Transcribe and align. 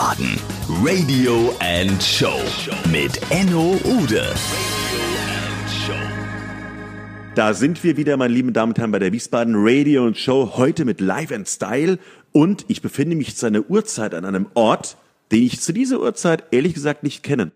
Wiesbaden. 0.00 0.40
Radio 0.82 1.54
and 1.60 2.02
Show 2.02 2.40
mit 2.90 3.20
Enno 3.28 3.78
Ude. 3.84 4.24
Da 7.34 7.52
sind 7.52 7.84
wir 7.84 7.98
wieder, 7.98 8.16
meine 8.16 8.32
lieben 8.32 8.54
Damen 8.54 8.72
und 8.72 8.78
Herren, 8.78 8.92
bei 8.92 8.98
der 8.98 9.12
Wiesbaden 9.12 9.54
Radio 9.58 10.06
und 10.06 10.16
Show. 10.16 10.54
Heute 10.56 10.86
mit 10.86 11.02
Live 11.02 11.32
and 11.32 11.46
Style. 11.46 11.98
Und 12.32 12.64
ich 12.68 12.80
befinde 12.80 13.14
mich 13.14 13.36
zu 13.36 13.44
einer 13.44 13.68
Uhrzeit 13.68 14.14
an 14.14 14.24
einem 14.24 14.46
Ort, 14.54 14.96
den 15.32 15.42
ich 15.42 15.60
zu 15.60 15.74
dieser 15.74 16.00
Uhrzeit 16.00 16.44
ehrlich 16.50 16.72
gesagt 16.72 17.02
nicht 17.02 17.22
kenne. 17.22 17.52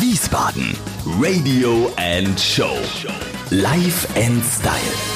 Wiesbaden. 0.00 0.74
Radio 1.20 1.88
and 1.96 2.40
Show. 2.40 2.76
Live 3.50 4.08
and 4.16 4.42
Style. 4.44 5.09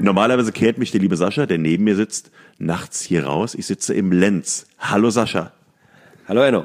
Normalerweise 0.00 0.52
kehrt 0.52 0.78
mich 0.78 0.90
der 0.92 1.00
liebe 1.00 1.16
Sascha, 1.16 1.46
der 1.46 1.58
neben 1.58 1.84
mir 1.84 1.94
sitzt, 1.94 2.30
nachts 2.58 3.02
hier 3.02 3.26
raus. 3.26 3.54
Ich 3.54 3.66
sitze 3.66 3.92
im 3.94 4.12
Lenz. 4.12 4.66
Hallo 4.78 5.10
Sascha. 5.10 5.52
Hallo 6.26 6.42
Enno. 6.42 6.64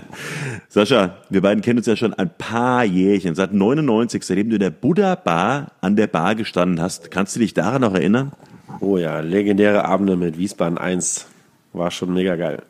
Sascha, 0.68 1.16
wir 1.28 1.40
beiden 1.40 1.62
kennen 1.62 1.78
uns 1.78 1.86
ja 1.86 1.96
schon 1.96 2.14
ein 2.14 2.30
paar 2.36 2.84
Jährchen. 2.84 3.34
Seit 3.34 3.52
99, 3.52 4.22
seitdem 4.22 4.50
du 4.50 4.56
in 4.56 4.60
der 4.60 4.70
Buddha 4.70 5.16
Bar 5.16 5.72
an 5.80 5.96
der 5.96 6.06
Bar 6.06 6.34
gestanden 6.34 6.80
hast. 6.80 7.10
Kannst 7.10 7.34
du 7.34 7.40
dich 7.40 7.52
daran 7.52 7.80
noch 7.80 7.94
erinnern? 7.94 8.32
Oh 8.80 8.96
ja, 8.96 9.20
legendäre 9.20 9.84
Abende 9.84 10.16
mit 10.16 10.38
Wiesbaden 10.38 10.78
1. 10.78 11.26
War 11.72 11.90
schon 11.90 12.14
mega 12.14 12.36
geil. 12.36 12.62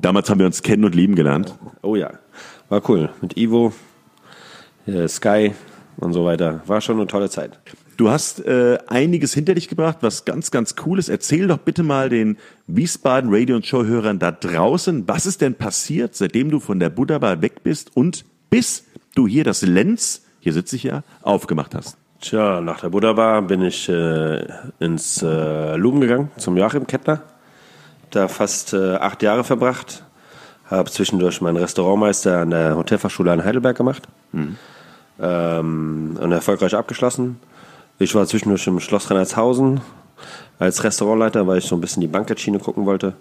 Damals 0.00 0.30
haben 0.30 0.38
wir 0.38 0.46
uns 0.46 0.62
kennen 0.62 0.84
und 0.84 0.94
lieben 0.94 1.14
gelernt. 1.14 1.54
Oh 1.82 1.96
ja, 1.96 2.12
war 2.70 2.88
cool. 2.88 3.10
Mit 3.20 3.36
Ivo, 3.36 3.74
äh, 4.86 5.06
Sky 5.08 5.52
und 5.98 6.14
so 6.14 6.24
weiter. 6.24 6.62
War 6.66 6.80
schon 6.80 6.96
eine 6.96 7.06
tolle 7.06 7.28
Zeit. 7.28 7.58
Du 7.96 8.10
hast 8.10 8.44
äh, 8.44 8.78
einiges 8.86 9.34
hinter 9.34 9.54
dich 9.54 9.68
gebracht, 9.68 9.98
was 10.00 10.24
ganz, 10.24 10.50
ganz 10.50 10.74
cool 10.86 10.98
ist. 10.98 11.08
Erzähl 11.08 11.46
doch 11.46 11.58
bitte 11.58 11.82
mal 11.82 12.08
den 12.08 12.38
Wiesbaden 12.66 13.30
Radio 13.32 13.56
und 13.56 13.66
Show-Hörern 13.66 14.18
da 14.18 14.32
draußen, 14.32 15.06
was 15.06 15.26
ist 15.26 15.40
denn 15.40 15.54
passiert, 15.54 16.14
seitdem 16.14 16.50
du 16.50 16.58
von 16.58 16.80
der 16.80 16.90
Buddha 16.90 17.18
Bar 17.18 17.42
weg 17.42 17.62
bist 17.62 17.94
und 17.96 18.24
bis 18.50 18.84
du 19.14 19.26
hier 19.26 19.44
das 19.44 19.62
Lenz, 19.62 20.22
hier 20.40 20.52
sitze 20.52 20.76
ich 20.76 20.84
ja, 20.84 21.02
aufgemacht 21.22 21.74
hast. 21.74 21.96
Tja, 22.20 22.60
nach 22.60 22.80
der 22.80 22.90
Buddha 22.90 23.12
Bar 23.12 23.42
bin 23.42 23.62
ich 23.62 23.88
äh, 23.88 24.46
ins 24.78 25.22
äh, 25.22 25.76
Luben 25.76 26.00
gegangen, 26.00 26.30
zum 26.36 26.56
Joachim 26.56 26.86
Kettner. 26.86 27.22
Da 28.10 28.28
fast 28.28 28.74
äh, 28.74 28.94
acht 28.94 29.22
Jahre 29.22 29.44
verbracht. 29.44 30.04
Habe 30.66 30.90
zwischendurch 30.90 31.40
meinen 31.40 31.56
Restaurantmeister 31.56 32.40
an 32.40 32.50
der 32.50 32.76
Hotelfachschule 32.76 33.32
in 33.34 33.44
Heidelberg 33.44 33.76
gemacht. 33.76 34.08
Ähm, 35.20 36.16
und 36.20 36.32
erfolgreich 36.32 36.74
abgeschlossen. 36.74 37.38
Ich 38.02 38.16
war 38.16 38.26
zwischendurch 38.26 38.66
im 38.66 38.80
Schloss 38.80 39.08
Reinhardshausen 39.08 39.80
als 40.58 40.82
Restaurantleiter, 40.82 41.46
weil 41.46 41.58
ich 41.58 41.66
so 41.66 41.76
ein 41.76 41.80
bisschen 41.80 42.00
die 42.00 42.08
Bankettschiene 42.08 42.58
gucken 42.58 42.84
wollte. 42.84 43.14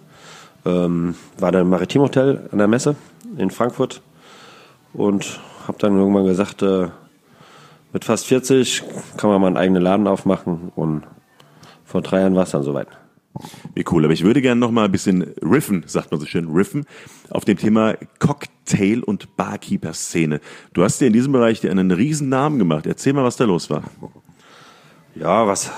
Ähm, 0.65 1.13
war 1.37 1.51
dann 1.51 1.61
im 1.61 1.69
Maritimhotel 1.69 2.49
an 2.51 2.57
der 2.57 2.67
Messe 2.67 2.95
in 3.37 3.51
Frankfurt 3.51 4.01
und 4.93 5.39
habe 5.67 5.77
dann 5.77 5.95
irgendwann 5.99 6.25
gesagt, 6.25 6.63
äh, 6.63 6.87
mit 7.93 8.05
fast 8.05 8.25
40 8.25 8.81
kann 9.17 9.29
man 9.29 9.39
mal 9.39 9.47
einen 9.47 9.57
eigenen 9.57 9.83
Laden 9.83 10.07
aufmachen 10.07 10.71
und 10.75 11.03
vor 11.85 12.01
drei 12.01 12.21
Jahren 12.21 12.33
war 12.33 12.43
es 12.43 12.51
dann 12.51 12.63
soweit. 12.63 12.87
Wie 13.75 13.85
cool. 13.91 14.03
Aber 14.03 14.13
ich 14.13 14.23
würde 14.23 14.41
gerne 14.41 14.59
noch 14.59 14.71
mal 14.71 14.85
ein 14.85 14.91
bisschen 14.91 15.21
riffen, 15.43 15.83
sagt 15.85 16.09
man 16.09 16.19
so 16.19 16.25
schön, 16.25 16.49
riffen, 16.49 16.85
auf 17.29 17.45
dem 17.45 17.57
Thema 17.57 17.93
Cocktail- 18.17 19.03
und 19.03 19.37
Barkeeper-Szene. 19.37 20.41
Du 20.73 20.83
hast 20.83 20.99
dir 20.99 21.05
in 21.05 21.13
diesem 21.13 21.33
Bereich 21.33 21.69
einen 21.69 21.91
riesen 21.91 22.29
Namen 22.29 22.57
gemacht. 22.57 22.87
Erzähl 22.87 23.13
mal, 23.13 23.23
was 23.23 23.37
da 23.37 23.45
los 23.45 23.69
war. 23.69 23.83
Ja, 25.15 25.45
was, 25.47 25.69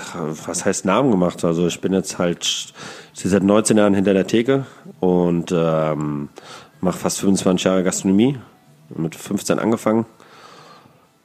was 0.46 0.66
heißt 0.66 0.86
Namen 0.86 1.12
gemacht? 1.12 1.44
Also 1.44 1.68
ich 1.68 1.82
bin 1.82 1.94
jetzt 1.94 2.20
halt 2.20 2.74
seit 3.14 3.44
19 3.44 3.78
Jahren 3.78 3.94
hinter 3.94 4.14
der 4.14 4.28
Theke 4.28 4.66
und 5.00 5.52
ähm, 5.56 6.30
mache 6.82 6.98
fast 6.98 7.20
25 7.20 7.64
Jahre 7.64 7.84
Gastronomie. 7.84 8.38
Mit 8.96 9.16
15 9.16 9.58
angefangen. 9.58 10.06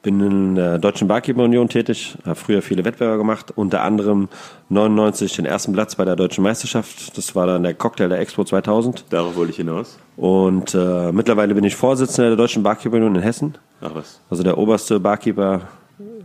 Bin 0.01 0.21
in 0.21 0.55
der 0.55 0.79
Deutschen 0.79 1.09
Barkeeper 1.09 1.43
Union 1.43 1.67
tätig, 1.67 2.17
habe 2.25 2.35
früher 2.35 2.61
viele 2.61 2.85
Wettbewerbe 2.85 3.17
gemacht, 3.17 3.51
unter 3.55 3.81
anderem 3.81 4.29
99 4.69 5.35
den 5.35 5.45
ersten 5.45 5.73
Platz 5.73 5.95
bei 5.95 6.05
der 6.05 6.15
Deutschen 6.15 6.41
Meisterschaft. 6.41 7.17
Das 7.17 7.35
war 7.35 7.45
dann 7.45 7.63
der 7.63 7.73
Cocktail 7.73 8.07
der 8.07 8.19
Expo 8.19 8.45
2000. 8.45 9.03
Darauf 9.09 9.35
wollte 9.35 9.51
ich 9.51 9.57
hinaus. 9.57 9.99
Und 10.15 10.73
äh, 10.73 11.11
mittlerweile 11.11 11.53
bin 11.53 11.65
ich 11.65 11.75
Vorsitzender 11.75 12.29
der 12.29 12.37
Deutschen 12.37 12.63
Barkeeper 12.63 12.95
Union 12.95 13.15
in 13.15 13.21
Hessen. 13.21 13.57
Ach 13.81 13.91
was. 13.93 14.21
Also 14.29 14.41
der 14.41 14.57
oberste 14.57 15.01
Barkeeper 15.01 15.67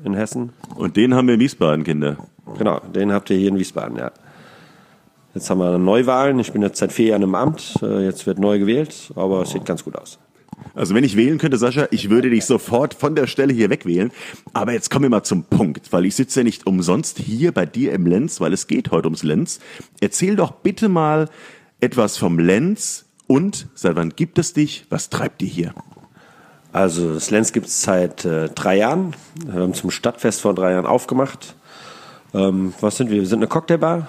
in 0.04 0.14
Hessen. 0.14 0.52
Und 0.76 0.96
den 0.96 1.14
haben 1.14 1.26
wir 1.28 1.34
in 1.34 1.40
Wiesbaden, 1.40 1.84
Kinder. 1.84 2.16
Genau, 2.58 2.80
den 2.80 3.12
habt 3.12 3.30
ihr 3.30 3.36
hier 3.36 3.48
in 3.48 3.58
Wiesbaden, 3.58 3.96
ja. 3.96 4.12
Jetzt 5.34 5.50
haben 5.50 5.58
wir 5.58 5.78
Neuwahlen. 5.78 6.38
Ich 6.38 6.52
bin 6.52 6.62
jetzt 6.62 6.78
seit 6.78 6.92
vier 6.92 7.08
Jahren 7.08 7.22
im 7.22 7.34
Amt. 7.34 7.74
Äh, 7.82 8.04
Jetzt 8.04 8.26
wird 8.26 8.38
neu 8.38 8.58
gewählt, 8.60 9.12
aber 9.16 9.42
es 9.42 9.50
sieht 9.50 9.64
ganz 9.64 9.82
gut 9.82 9.96
aus. 9.96 10.18
Also 10.74 10.94
wenn 10.94 11.02
ich 11.02 11.16
wählen 11.16 11.38
könnte, 11.38 11.56
Sascha, 11.56 11.88
ich 11.90 12.10
würde 12.10 12.30
dich 12.30 12.44
sofort 12.44 12.94
von 12.94 13.16
der 13.16 13.26
Stelle 13.26 13.52
hier 13.52 13.68
wegwählen. 13.68 14.12
Aber 14.52 14.72
jetzt 14.72 14.90
kommen 14.90 15.04
wir 15.04 15.10
mal 15.10 15.24
zum 15.24 15.44
Punkt, 15.44 15.92
weil 15.92 16.04
ich 16.04 16.14
sitze 16.14 16.40
ja 16.40 16.44
nicht 16.44 16.66
umsonst 16.66 17.18
hier 17.18 17.50
bei 17.50 17.66
dir 17.66 17.92
im 17.92 18.06
Lenz, 18.06 18.40
weil 18.40 18.52
es 18.52 18.68
geht 18.68 18.92
heute 18.92 19.06
ums 19.06 19.24
Lenz. 19.24 19.58
Erzähl 20.00 20.36
doch 20.36 20.52
bitte 20.52 20.88
mal 20.88 21.28
etwas 21.80 22.16
vom 22.16 22.38
Lenz 22.38 23.06
und 23.26 23.66
seit 23.74 23.96
wann 23.96 24.10
gibt 24.10 24.38
es 24.38 24.52
dich? 24.52 24.86
Was 24.90 25.10
treibt 25.10 25.40
dir 25.40 25.48
hier? 25.48 25.74
Also 26.74 27.14
das 27.14 27.30
Lenz 27.30 27.52
gibt 27.52 27.68
es 27.68 27.82
seit 27.82 28.24
äh, 28.24 28.48
drei 28.48 28.78
Jahren. 28.78 29.14
Wir 29.46 29.62
haben 29.62 29.74
zum 29.74 29.92
Stadtfest 29.92 30.40
vor 30.40 30.54
drei 30.54 30.72
Jahren 30.72 30.86
aufgemacht. 30.86 31.54
Ähm, 32.34 32.74
was 32.80 32.96
sind 32.96 33.10
wir? 33.10 33.20
Wir 33.20 33.28
sind 33.28 33.38
eine 33.38 33.46
Cocktailbar, 33.46 34.08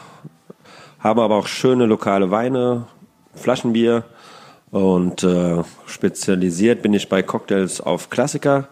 haben 0.97 1.19
aber 1.19 1.35
auch 1.35 1.45
schöne 1.45 1.85
lokale 1.85 2.31
Weine, 2.31 2.87
Flaschenbier 3.35 4.03
und 4.71 5.21
äh, 5.21 5.61
spezialisiert 5.85 6.81
bin 6.81 6.95
ich 6.95 7.07
bei 7.07 7.21
Cocktails 7.21 7.81
auf 7.81 8.09
Klassiker, 8.09 8.67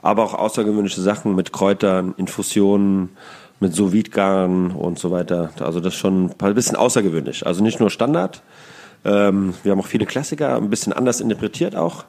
aber 0.00 0.22
auch 0.22 0.34
außergewöhnliche 0.34 1.00
Sachen 1.00 1.34
mit 1.34 1.52
Kräutern, 1.52 2.14
Infusionen, 2.16 3.16
mit 3.58 3.74
sous 3.74 3.92
und 3.92 4.98
so 5.00 5.10
weiter. 5.10 5.50
Also 5.58 5.80
das 5.80 5.94
ist 5.94 5.98
schon 5.98 6.30
ein 6.40 6.54
bisschen 6.54 6.76
außergewöhnlich. 6.76 7.44
Also 7.44 7.64
nicht 7.64 7.80
nur 7.80 7.90
Standard. 7.90 8.42
Ähm, 9.04 9.54
wir 9.64 9.72
haben 9.72 9.80
auch 9.80 9.88
viele 9.88 10.06
Klassiker, 10.06 10.54
ein 10.54 10.70
bisschen 10.70 10.92
anders 10.92 11.20
interpretiert 11.20 11.74
auch. 11.74 12.04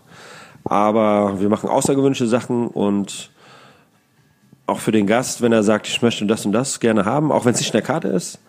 Aber 0.66 1.40
wir 1.40 1.50
machen 1.50 1.70
außergewöhnliche 1.70 2.28
Sachen 2.28 2.68
und 2.68 3.30
auch 4.68 4.80
für 4.80 4.92
den 4.92 5.06
Gast, 5.06 5.42
wenn 5.42 5.52
er 5.52 5.64
sagt, 5.64 5.88
ich 5.88 6.02
möchte 6.02 6.26
das 6.26 6.46
und 6.46 6.52
das 6.52 6.80
gerne 6.80 7.06
haben, 7.06 7.32
auch 7.32 7.46
wenn 7.46 7.54
es 7.54 7.60
nicht 7.60 7.70
in 7.70 7.80
der 7.80 7.82
Karte 7.84 8.08
ist. 8.08 8.40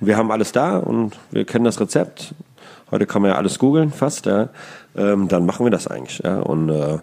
Wir 0.00 0.16
haben 0.16 0.30
alles 0.30 0.52
da 0.52 0.78
und 0.78 1.16
wir 1.30 1.44
kennen 1.44 1.64
das 1.64 1.80
Rezept. 1.80 2.34
Heute 2.90 3.06
kann 3.06 3.22
man 3.22 3.32
ja 3.32 3.36
alles 3.36 3.58
googeln, 3.58 3.92
fast, 3.92 4.26
ja. 4.26 4.48
Ähm, 4.96 5.28
dann 5.28 5.44
machen 5.44 5.66
wir 5.66 5.70
das 5.70 5.86
eigentlich, 5.86 6.20
ja. 6.24 6.38
Und 6.38 6.70
äh, 6.70 6.98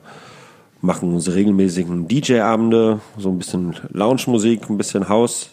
machen 0.81 1.13
unsere 1.13 1.35
regelmäßigen 1.35 2.07
DJ-Abende, 2.07 3.00
so 3.17 3.29
ein 3.29 3.38
bisschen 3.38 3.75
Lounge-Musik, 3.91 4.69
ein 4.69 4.78
bisschen 4.78 5.07
Haus. 5.07 5.50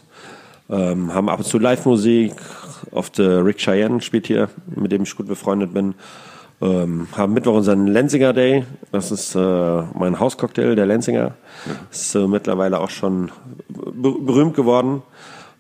Ähm, 0.70 1.12
haben 1.12 1.28
ab 1.28 1.40
und 1.40 1.44
zu 1.44 1.58
Live-Musik. 1.58 2.32
Oft 2.92 3.18
äh, 3.18 3.22
Rick 3.22 3.58
Cheyenne 3.58 4.00
spielt 4.00 4.26
hier, 4.28 4.48
mit 4.74 4.92
dem 4.92 5.02
ich 5.02 5.16
gut 5.16 5.28
befreundet 5.28 5.74
bin. 5.74 5.94
Ähm, 6.62 7.08
haben 7.16 7.32
Mittwoch 7.32 7.54
unseren 7.54 7.86
Lenzinger 7.86 8.32
Day. 8.32 8.64
Das 8.92 9.10
ist 9.10 9.34
äh, 9.34 9.82
mein 9.94 10.20
Hauscocktail, 10.20 10.74
der 10.74 10.86
Lenzinger. 10.86 11.34
Ist 11.90 12.14
äh, 12.14 12.26
mittlerweile 12.26 12.80
auch 12.80 12.90
schon 12.90 13.30
ber 13.68 14.12
berühmt 14.20 14.54
geworden. 14.54 15.02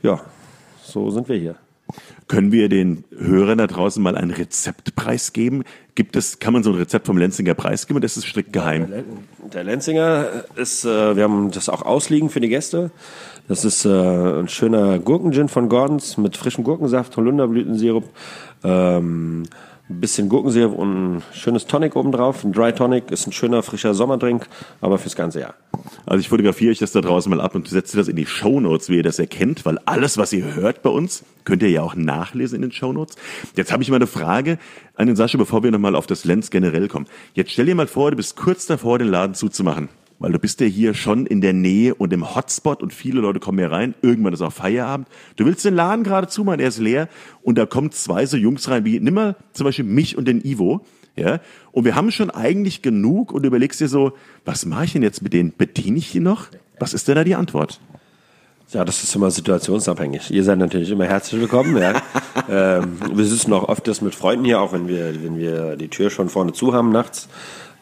Ja, 0.02 0.20
so 0.82 1.10
sind 1.10 1.28
wir 1.28 1.36
hier. 1.36 1.54
Können 2.28 2.52
wir 2.52 2.68
den 2.68 3.04
Hörern 3.18 3.58
da 3.58 3.66
draußen 3.66 4.02
mal 4.02 4.16
ein 4.16 4.30
Rezept 4.30 4.94
preisgeben? 4.94 5.64
Gibt 5.94 6.14
es, 6.16 6.38
kann 6.38 6.52
man 6.52 6.62
so 6.62 6.70
ein 6.70 6.76
Rezept 6.76 7.06
vom 7.06 7.18
Lenzinger 7.18 7.54
preisgeben 7.54 7.96
oder 7.96 8.06
ist 8.06 8.16
es 8.16 8.24
strikt 8.24 8.52
geheim? 8.52 8.86
Der 9.52 9.64
Lenzinger 9.64 10.26
ist, 10.54 10.84
äh, 10.84 11.16
wir 11.16 11.24
haben 11.24 11.50
das 11.50 11.68
auch 11.68 11.82
ausliegen 11.82 12.30
für 12.30 12.40
die 12.40 12.48
Gäste. 12.48 12.90
Das 13.48 13.64
ist 13.64 13.84
äh, 13.84 13.88
ein 13.88 14.48
schöner 14.48 15.00
Gurkengin 15.00 15.48
von 15.48 15.68
Gordons 15.68 16.18
mit 16.18 16.36
frischem 16.36 16.62
Gurkensaft, 16.62 17.16
Holunderblütensirup, 17.16 18.04
ähm, 18.62 19.42
ein 19.90 20.00
bisschen 20.00 20.28
Gurkensirup 20.28 20.78
und 20.78 21.16
ein 21.16 21.22
schönes 21.32 21.66
Tonic 21.66 21.96
obendrauf. 21.96 22.44
Ein 22.44 22.52
Dry 22.52 22.72
Tonic 22.72 23.10
ist 23.10 23.26
ein 23.26 23.32
schöner, 23.32 23.62
frischer 23.62 23.92
Sommerdrink, 23.92 24.46
aber 24.80 24.98
fürs 24.98 25.16
ganze 25.16 25.40
Jahr. 25.40 25.54
Also 26.06 26.20
ich 26.20 26.28
fotografiere 26.28 26.70
euch 26.70 26.78
das 26.78 26.92
da 26.92 27.00
draußen 27.00 27.28
mal 27.28 27.40
ab 27.40 27.54
und 27.54 27.68
setze 27.68 27.96
das 27.96 28.08
in 28.08 28.16
die 28.16 28.26
Shownotes, 28.26 28.88
wie 28.88 28.96
ihr 28.96 29.02
das 29.02 29.18
erkennt, 29.18 29.66
weil 29.66 29.78
alles, 29.86 30.16
was 30.16 30.32
ihr 30.32 30.54
hört 30.54 30.82
bei 30.82 30.90
uns, 30.90 31.24
könnt 31.44 31.62
ihr 31.62 31.70
ja 31.70 31.82
auch 31.82 31.96
nachlesen 31.96 32.56
in 32.56 32.62
den 32.62 32.72
Shownotes. 32.72 33.16
Jetzt 33.56 33.72
habe 33.72 33.82
ich 33.82 33.90
mal 33.90 33.96
eine 33.96 34.06
Frage 34.06 34.58
an 34.94 35.08
den 35.08 35.16
Sascha, 35.16 35.38
bevor 35.38 35.62
wir 35.62 35.70
nochmal 35.70 35.96
auf 35.96 36.06
das 36.06 36.24
Lenz 36.24 36.50
generell 36.50 36.88
kommen. 36.88 37.06
Jetzt 37.34 37.50
stell 37.50 37.66
dir 37.66 37.74
mal 37.74 37.88
vor, 37.88 38.10
du 38.10 38.16
bist 38.16 38.36
kurz 38.36 38.66
davor, 38.66 38.98
den 38.98 39.08
Laden 39.08 39.34
zuzumachen. 39.34 39.88
Weil 40.20 40.32
du 40.32 40.38
bist 40.38 40.60
ja 40.60 40.66
hier 40.66 40.92
schon 40.92 41.24
in 41.26 41.40
der 41.40 41.54
Nähe 41.54 41.94
und 41.94 42.12
im 42.12 42.34
Hotspot 42.34 42.82
und 42.82 42.92
viele 42.92 43.22
Leute 43.22 43.40
kommen 43.40 43.58
hier 43.58 43.72
rein. 43.72 43.94
Irgendwann 44.02 44.34
ist 44.34 44.42
auch 44.42 44.52
Feierabend. 44.52 45.08
Du 45.36 45.46
willst 45.46 45.64
den 45.64 45.74
Laden 45.74 46.04
gerade 46.04 46.28
zumachen, 46.28 46.60
er 46.60 46.68
ist 46.68 46.78
leer 46.78 47.08
und 47.42 47.56
da 47.56 47.64
kommen 47.64 47.90
zwei 47.90 48.26
so 48.26 48.36
Jungs 48.36 48.68
rein 48.68 48.84
wie, 48.84 49.00
nimm 49.00 49.14
mal 49.14 49.36
zum 49.54 49.64
Beispiel 49.64 49.86
mich 49.86 50.18
und 50.18 50.28
den 50.28 50.44
Ivo. 50.44 50.84
Ja, 51.16 51.40
und 51.72 51.84
wir 51.84 51.96
haben 51.96 52.12
schon 52.12 52.30
eigentlich 52.30 52.82
genug 52.82 53.32
und 53.32 53.42
du 53.42 53.48
überlegst 53.48 53.80
dir 53.80 53.88
so, 53.88 54.12
was 54.44 54.64
mache 54.64 54.84
ich 54.84 54.92
denn 54.92 55.02
jetzt 55.02 55.22
mit 55.22 55.32
denen? 55.32 55.52
Bediene 55.56 55.98
ich 55.98 56.12
die 56.12 56.20
noch? 56.20 56.46
Was 56.78 56.94
ist 56.94 57.08
denn 57.08 57.16
da 57.16 57.24
die 57.24 57.34
Antwort? 57.34 57.80
Ja, 58.72 58.84
das 58.84 59.02
ist 59.02 59.16
immer 59.16 59.30
situationsabhängig. 59.30 60.30
Ihr 60.30 60.44
seid 60.44 60.58
natürlich 60.58 60.90
immer 60.90 61.06
herzlich 61.06 61.40
willkommen. 61.40 61.76
Ja. 61.76 62.00
ähm, 62.48 62.98
wir 63.12 63.24
sitzen 63.24 63.52
auch 63.52 63.68
oft 63.68 63.88
das 63.88 64.00
mit 64.00 64.14
Freunden 64.14 64.44
hier, 64.44 64.60
auch 64.60 64.72
wenn 64.72 64.86
wir, 64.86 65.12
wenn 65.24 65.38
wir 65.38 65.76
die 65.76 65.88
Tür 65.88 66.10
schon 66.10 66.28
vorne 66.28 66.52
zu 66.52 66.72
haben 66.72 66.92
nachts. 66.92 67.28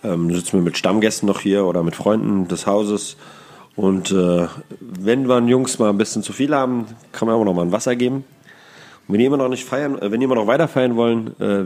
Ähm, 0.04 0.32
sitzen 0.34 0.54
wir 0.58 0.62
mit 0.62 0.78
Stammgästen 0.78 1.26
noch 1.26 1.40
hier 1.40 1.64
oder 1.64 1.82
mit 1.82 1.96
Freunden 1.96 2.46
des 2.48 2.66
Hauses. 2.66 3.16
Und 3.76 4.10
äh, 4.12 4.46
wenn 4.80 5.28
wir 5.28 5.40
Jungs 5.42 5.78
mal 5.78 5.90
ein 5.90 5.98
bisschen 5.98 6.22
zu 6.22 6.32
viel 6.32 6.54
haben, 6.54 6.86
kann 7.12 7.26
man 7.28 7.36
auch 7.36 7.44
noch 7.44 7.54
mal 7.54 7.62
ein 7.62 7.72
Wasser 7.72 7.96
geben. 7.96 8.24
Und 9.06 9.14
wenn 9.14 9.20
die 9.20 9.24
immer 9.24 9.36
noch 9.36 9.48
nicht 9.48 9.64
feiern, 9.64 9.98
äh, 10.00 10.10
wenn 10.10 10.20
die 10.20 10.24
immer 10.24 10.34
noch 10.34 10.46
weiter 10.46 10.68
feiern 10.68 10.96
wollen, 10.96 11.34
äh, 11.40 11.64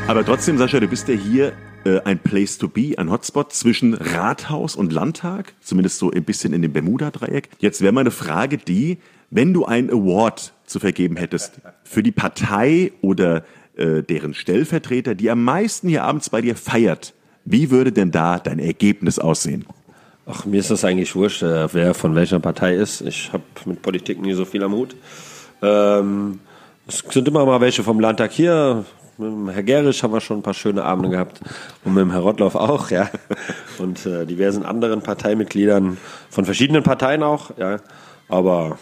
Aber 0.06 0.24
trotzdem, 0.24 0.58
Sascha, 0.58 0.80
du 0.80 0.88
bist 0.88 1.08
ja 1.08 1.14
hier 1.14 1.52
äh, 1.84 2.00
ein 2.00 2.18
Place 2.18 2.58
to 2.58 2.68
be, 2.68 2.94
ein 2.98 3.10
Hotspot 3.10 3.52
zwischen 3.52 3.94
Rathaus 3.94 4.76
und 4.76 4.92
Landtag, 4.92 5.54
zumindest 5.60 5.98
so 5.98 6.10
ein 6.10 6.24
bisschen 6.24 6.52
in 6.52 6.62
dem 6.62 6.72
Bermuda-Dreieck. 6.72 7.50
Jetzt 7.58 7.80
wäre 7.80 7.92
meine 7.92 8.10
Frage 8.10 8.58
die, 8.58 8.98
wenn 9.30 9.52
du 9.52 9.64
einen 9.64 9.90
Award 9.90 10.52
zu 10.74 10.80
vergeben 10.80 11.16
hättest 11.16 11.60
für 11.84 12.02
die 12.02 12.10
Partei 12.10 12.90
oder 13.00 13.44
äh, 13.76 14.02
deren 14.02 14.34
Stellvertreter, 14.34 15.14
die 15.14 15.30
am 15.30 15.44
meisten 15.44 15.88
hier 15.88 16.02
abends 16.02 16.30
bei 16.30 16.40
dir 16.40 16.56
feiert, 16.56 17.14
wie 17.44 17.70
würde 17.70 17.92
denn 17.92 18.10
da 18.10 18.40
dein 18.40 18.58
Ergebnis 18.58 19.20
aussehen? 19.20 19.66
Ach, 20.26 20.46
mir 20.46 20.58
ist 20.58 20.72
das 20.72 20.84
eigentlich 20.84 21.14
wurscht, 21.14 21.44
äh, 21.44 21.72
wer 21.72 21.94
von 21.94 22.16
welcher 22.16 22.40
Partei 22.40 22.74
ist. 22.74 23.02
Ich 23.02 23.32
habe 23.32 23.44
mit 23.66 23.82
Politik 23.82 24.20
nie 24.20 24.32
so 24.32 24.44
viel 24.44 24.64
am 24.64 24.72
Hut. 24.72 24.96
Ähm, 25.62 26.40
es 26.88 27.04
sind 27.08 27.28
immer 27.28 27.46
mal 27.46 27.60
welche 27.60 27.84
vom 27.84 28.00
Landtag 28.00 28.32
hier. 28.32 28.84
Mit 29.16 29.28
dem 29.28 29.48
Herr 29.50 29.62
Gerisch 29.62 30.02
haben 30.02 30.12
wir 30.12 30.20
schon 30.20 30.38
ein 30.38 30.42
paar 30.42 30.54
schöne 30.54 30.82
Abende 30.82 31.08
gehabt. 31.08 31.40
Und 31.84 31.94
mit 31.94 32.00
dem 32.00 32.10
Herr 32.10 32.22
Rottlauf 32.22 32.56
auch, 32.56 32.90
ja. 32.90 33.08
Und 33.78 34.04
äh, 34.06 34.26
diversen 34.26 34.64
anderen 34.64 35.02
Parteimitgliedern 35.02 35.98
von 36.30 36.44
verschiedenen 36.44 36.82
Parteien 36.82 37.22
auch, 37.22 37.56
ja. 37.58 37.76
Aber 38.28 38.76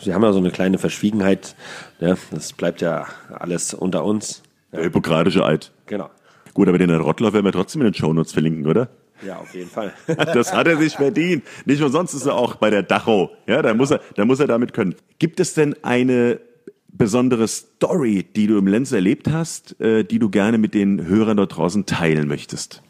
sie 0.00 0.14
haben 0.14 0.22
ja 0.22 0.32
so 0.32 0.38
eine 0.38 0.50
kleine 0.50 0.78
Verschwiegenheit. 0.78 1.54
Ja. 2.00 2.16
Das 2.30 2.52
bleibt 2.52 2.80
ja 2.80 3.06
alles 3.30 3.74
unter 3.74 4.04
uns. 4.04 4.42
Der 4.72 4.82
hippokratische 4.82 5.44
Eid. 5.44 5.72
Genau. 5.86 6.10
Gut, 6.52 6.68
aber 6.68 6.78
den 6.78 6.90
Herrn 6.90 7.02
Rottlauf 7.02 7.32
werden 7.32 7.44
wir 7.44 7.52
trotzdem 7.52 7.82
in 7.82 7.88
den 7.88 7.94
Shownotes 7.94 8.32
verlinken, 8.32 8.66
oder? 8.66 8.88
Ja, 9.24 9.38
auf 9.38 9.54
jeden 9.54 9.70
Fall. 9.70 9.92
Das 10.16 10.52
hat 10.52 10.66
er 10.66 10.76
sich 10.76 10.94
verdient. 10.94 11.44
Nicht 11.64 11.82
umsonst 11.82 12.14
ist 12.14 12.26
er 12.26 12.34
auch 12.34 12.56
bei 12.56 12.70
der 12.70 12.82
Dachau. 12.82 13.30
Ja, 13.46 13.62
da 13.62 13.74
muss 13.74 13.90
er, 13.90 14.00
da 14.16 14.24
muss 14.24 14.40
er 14.40 14.46
damit 14.46 14.72
können. 14.72 14.94
Gibt 15.18 15.40
es 15.40 15.54
denn 15.54 15.74
eine 15.82 16.40
besondere 16.88 17.48
Story, 17.48 18.24
die 18.36 18.46
du 18.46 18.58
im 18.58 18.66
Lenz 18.66 18.92
erlebt 18.92 19.28
hast, 19.30 19.80
äh, 19.80 20.04
die 20.04 20.18
du 20.18 20.30
gerne 20.30 20.58
mit 20.58 20.74
den 20.74 21.06
Hörern 21.06 21.36
dort 21.36 21.56
draußen 21.56 21.86
teilen 21.86 22.28
möchtest? 22.28 22.82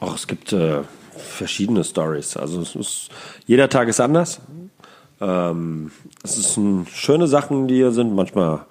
Auch 0.00 0.14
es 0.14 0.26
gibt 0.26 0.52
äh, 0.52 0.82
verschiedene 1.16 1.84
Stories. 1.84 2.36
Also 2.36 2.60
es 2.60 2.76
ist, 2.76 3.08
jeder 3.46 3.68
Tag 3.68 3.88
ist 3.88 4.00
anders. 4.00 4.40
Ähm, 5.22 5.92
es 6.24 6.36
ist 6.36 6.56
ein, 6.56 6.86
schöne 6.92 7.28
Sachen, 7.28 7.68
die 7.68 7.76
hier 7.76 7.92
sind. 7.92 8.14
Manchmal 8.14 8.66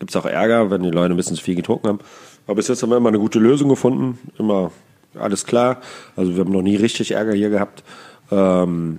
gibt 0.00 0.10
es 0.10 0.16
auch 0.16 0.26
Ärger, 0.26 0.70
wenn 0.70 0.82
die 0.82 0.90
Leute 0.90 1.14
ein 1.14 1.16
bisschen 1.16 1.36
zu 1.36 1.42
viel 1.42 1.54
getrunken 1.54 1.88
haben. 1.88 2.00
Aber 2.46 2.56
bis 2.56 2.68
jetzt 2.68 2.82
haben 2.82 2.90
wir 2.90 2.96
immer 2.96 3.08
eine 3.08 3.20
gute 3.20 3.38
Lösung 3.38 3.68
gefunden. 3.68 4.18
Immer 4.38 4.72
alles 5.14 5.46
klar. 5.46 5.80
Also 6.16 6.34
wir 6.34 6.44
haben 6.44 6.52
noch 6.52 6.62
nie 6.62 6.76
richtig 6.76 7.12
Ärger 7.12 7.32
hier 7.32 7.50
gehabt. 7.50 7.84
Ähm, 8.30 8.98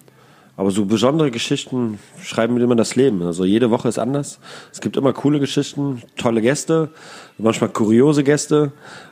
aber 0.58 0.72
so 0.72 0.86
besondere 0.86 1.32
Geschichten 1.32 2.00
schreiben 2.24 2.54
mir 2.54 2.64
immer 2.64 2.78
das 2.78 2.96
Leben. 2.96 3.22
Also 3.24 3.44
jede 3.44 3.72
Woche 3.72 3.90
ist 3.90 4.00
anders. 4.00 4.40
Es 4.72 4.80
gibt 4.80 4.96
immer 4.96 5.12
coole 5.12 5.42
Geschichten, 5.42 6.02
tolle 6.16 6.42
Gäste, 6.42 6.90
manchmal 7.38 7.72
kuriose 7.72 8.24
Gäste. 8.24 8.72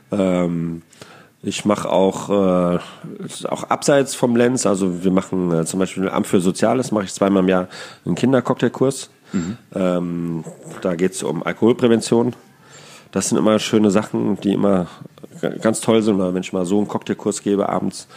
Ähm, 0.10 0.84
ich 1.44 1.66
mache 1.66 1.90
auch, 1.90 2.30
äh, 2.30 2.80
auch 3.50 3.64
abseits 3.66 4.16
vom 4.16 4.36
Lenz, 4.36 4.66
also 4.66 5.04
wir 5.04 5.12
machen 5.12 5.52
äh, 5.52 5.66
zum 5.66 5.80
Beispiel 5.80 6.04
im 6.04 6.10
Amt 6.10 6.28
für 6.28 6.40
Soziales, 6.40 6.92
mache 6.92 7.04
ich 7.04 7.14
zweimal 7.14 7.44
im 7.44 7.50
Jahr 7.50 7.68
einen 8.06 8.16
Kindercocktailkurs. 8.16 9.10
Ähm, 9.76 10.44
da 10.82 10.96
geht 10.96 11.14
es 11.14 11.24
um 11.24 11.44
Alkoholprävention. 11.44 12.34
Das 13.12 13.30
sind 13.30 13.38
immer 13.38 13.60
schöne 13.60 13.92
Sachen, 13.92 14.40
die 14.40 14.54
immer 14.54 14.88
ganz 15.62 15.82
toll 15.82 16.02
sind, 16.02 16.18
wenn 16.20 16.42
ich 16.42 16.54
mal 16.54 16.66
so 16.66 16.78
einen 16.78 16.88
Cocktailkurs 16.88 17.44
gebe 17.44 17.68
abends 17.68 18.08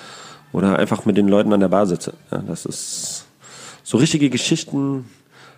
oder 0.52 0.78
einfach 0.78 1.04
mit 1.04 1.16
den 1.16 1.28
Leuten 1.28 1.52
an 1.52 1.60
der 1.60 1.68
Bar 1.68 1.86
sitze. 1.86 2.14
Ja, 2.30 2.38
das 2.46 2.64
ist 2.64 3.26
so 3.82 3.98
richtige 3.98 4.30
Geschichten. 4.30 5.06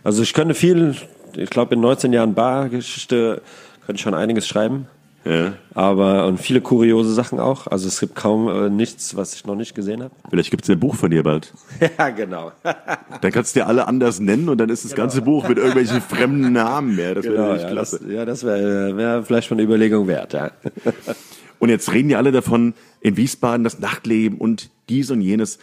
Also 0.02 0.22
ich 0.22 0.32
könnte 0.32 0.54
viel, 0.54 0.96
ich 1.36 1.50
glaube 1.50 1.74
in 1.74 1.80
19 1.80 2.12
Jahren 2.12 2.34
Bargeschichte 2.34 3.42
könnte 3.84 3.98
ich 3.98 4.02
schon 4.02 4.14
einiges 4.14 4.46
schreiben. 4.46 4.86
Ja. 5.24 5.54
Aber 5.74 6.26
und 6.26 6.38
viele 6.38 6.60
kuriose 6.60 7.12
Sachen 7.12 7.38
auch. 7.38 7.66
Also 7.66 7.88
es 7.88 8.00
gibt 8.00 8.14
kaum 8.14 8.48
äh, 8.48 8.70
nichts, 8.70 9.16
was 9.16 9.34
ich 9.34 9.44
noch 9.44 9.56
nicht 9.56 9.74
gesehen 9.74 10.02
habe. 10.02 10.14
Vielleicht 10.30 10.50
gibt 10.50 10.64
es 10.64 10.70
ein 10.70 10.80
Buch 10.80 10.94
von 10.94 11.10
dir 11.10 11.22
bald. 11.22 11.52
ja, 11.98 12.10
genau. 12.10 12.52
Dann 13.20 13.32
kannst 13.32 13.54
du 13.54 13.60
dir 13.60 13.66
alle 13.66 13.86
anders 13.86 14.20
nennen 14.20 14.48
und 14.48 14.58
dann 14.58 14.68
ist 14.70 14.84
das 14.84 14.94
ganze 14.94 15.22
Buch 15.22 15.48
mit 15.48 15.58
irgendwelchen 15.58 16.00
fremden 16.00 16.52
Namen 16.52 16.96
mehr. 16.96 17.14
Das 17.14 17.24
wäre 17.24 17.34
genau 17.34 17.46
natürlich 17.48 17.66
ja, 17.66 17.72
klasse. 17.72 17.98
das, 18.00 18.10
ja, 18.10 18.24
das 18.24 18.44
wäre 18.44 18.96
wär 18.96 19.22
vielleicht 19.24 19.48
schon 19.48 19.58
eine 19.58 19.66
Überlegung 19.66 20.06
wert, 20.06 20.32
ja. 20.32 20.50
Und 21.58 21.70
jetzt 21.70 21.92
reden 21.92 22.08
ja 22.10 22.18
alle 22.18 22.30
davon, 22.30 22.74
in 23.00 23.16
Wiesbaden 23.16 23.64
das 23.64 23.80
Nachtleben 23.80 24.38
und 24.38 24.70
dies 24.88 25.10
und 25.10 25.20
jenes. 25.20 25.58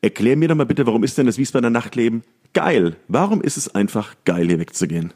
Erklär 0.00 0.36
mir 0.36 0.48
doch 0.48 0.54
mal 0.54 0.64
bitte, 0.64 0.86
warum 0.86 1.04
ist 1.04 1.18
denn 1.18 1.26
das 1.26 1.36
Wiesbadener 1.36 1.68
Nachtleben 1.70 2.24
geil? 2.54 2.96
Warum 3.08 3.42
ist 3.42 3.56
es 3.56 3.74
einfach 3.74 4.14
geil, 4.24 4.46
hier 4.46 4.58
wegzugehen? 4.58 5.12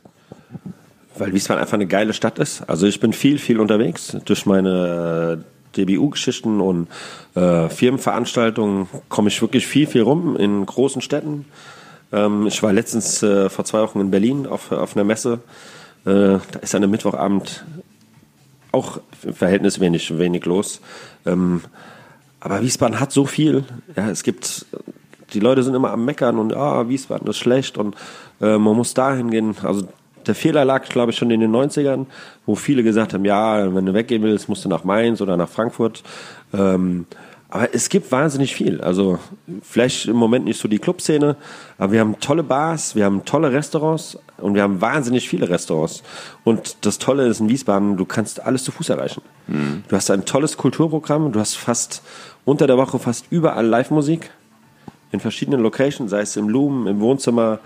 Weil 1.18 1.32
Wiesbaden 1.32 1.60
einfach 1.60 1.74
eine 1.74 1.86
geile 1.86 2.12
Stadt 2.12 2.38
ist. 2.38 2.62
Also 2.68 2.86
ich 2.86 3.00
bin 3.00 3.12
viel, 3.12 3.38
viel 3.38 3.60
unterwegs 3.60 4.16
durch 4.24 4.46
meine 4.46 5.44
äh, 5.76 5.84
DBU-Geschichten 5.84 6.60
und 6.60 6.88
äh, 7.34 7.68
Firmenveranstaltungen 7.68 8.88
komme 9.08 9.28
ich 9.28 9.40
wirklich 9.40 9.66
viel, 9.66 9.86
viel 9.86 10.02
rum 10.02 10.36
in 10.36 10.64
großen 10.64 11.02
Städten. 11.02 11.44
Ähm, 12.12 12.46
ich 12.46 12.62
war 12.62 12.72
letztens 12.72 13.22
äh, 13.22 13.48
vor 13.48 13.64
zwei 13.64 13.82
Wochen 13.82 14.00
in 14.00 14.10
Berlin 14.10 14.46
auf, 14.46 14.72
auf 14.72 14.96
einer 14.96 15.04
Messe. 15.04 15.40
Äh, 16.04 16.38
da 16.50 16.58
ist 16.62 16.74
an 16.74 16.82
einem 16.82 16.90
Mittwochabend 16.90 17.64
auch 18.72 19.00
verhältnismäßig 19.32 20.18
wenig 20.18 20.44
los. 20.44 20.80
Ähm, 21.26 21.62
aber 22.40 22.62
Wiesbaden 22.62 23.00
hat 23.00 23.12
so 23.12 23.26
viel. 23.26 23.64
Ja, 23.96 24.10
es 24.10 24.22
gibt, 24.22 24.66
die 25.32 25.40
Leute 25.40 25.62
sind 25.62 25.74
immer 25.74 25.90
am 25.90 26.04
Meckern 26.04 26.38
und 26.38 26.54
ah, 26.54 26.88
Wiesbaden 26.88 27.26
ist 27.28 27.38
schlecht 27.38 27.78
und 27.78 27.96
äh, 28.40 28.58
man 28.58 28.76
muss 28.76 28.94
dahin 28.94 29.30
gehen. 29.30 29.56
Also 29.62 29.88
der 30.28 30.34
Fehler 30.34 30.64
lag, 30.64 30.88
glaube 30.88 31.10
ich, 31.10 31.18
schon 31.18 31.30
in 31.30 31.40
den 31.40 31.54
90ern, 31.54 32.06
wo 32.46 32.54
viele 32.54 32.82
gesagt 32.82 33.14
haben, 33.14 33.24
ja, 33.24 33.74
wenn 33.74 33.86
du 33.86 33.94
weggehen 33.94 34.22
willst, 34.22 34.48
musst 34.48 34.64
du 34.64 34.68
nach 34.68 34.84
Mainz 34.84 35.20
oder 35.20 35.36
nach 35.36 35.48
Frankfurt. 35.48 36.02
Ähm, 36.54 37.06
Aber 37.50 37.74
es 37.74 37.88
gibt 37.88 38.12
wahnsinnig 38.12 38.54
viel. 38.54 38.82
Also 38.82 39.18
vielleicht 39.62 40.06
im 40.06 40.16
Moment 40.16 40.44
nicht 40.44 40.60
so 40.60 40.68
die 40.68 40.78
Clubszene, 40.78 41.36
aber 41.78 41.92
wir 41.92 42.00
haben 42.00 42.20
tolle 42.20 42.42
Bars, 42.42 42.94
wir 42.94 43.06
haben 43.06 43.24
tolle 43.24 43.52
Restaurants 43.52 44.18
und 44.36 44.54
wir 44.54 44.62
haben 44.62 44.82
wahnsinnig 44.82 45.28
viele 45.28 45.48
Restaurants. 45.48 46.02
Und 46.44 46.84
das 46.84 46.98
Tolle 46.98 47.26
ist 47.26 47.40
in 47.40 47.48
Wiesbaden, 47.48 47.96
du 47.96 48.04
kannst 48.04 48.44
alles 48.44 48.64
zu 48.64 48.72
Fuß 48.72 48.90
erreichen. 48.90 49.22
Mhm. 49.46 49.82
Du 49.88 49.96
hast 49.96 50.10
ein 50.10 50.26
tolles 50.26 50.58
Kulturprogramm, 50.58 51.32
du 51.32 51.40
hast 51.40 51.54
fast 51.54 52.02
unter 52.44 52.66
der 52.66 52.76
Woche 52.76 52.98
fast 52.98 53.26
überall 53.30 53.66
Live-Musik 53.66 54.30
in 55.10 55.20
verschiedenen 55.20 55.60
Locations, 55.60 56.10
sei 56.10 56.20
es 56.20 56.36
im 56.36 56.48
Lumen, 56.48 56.86
im 56.86 57.00
Wohnzimmer, 57.00 57.60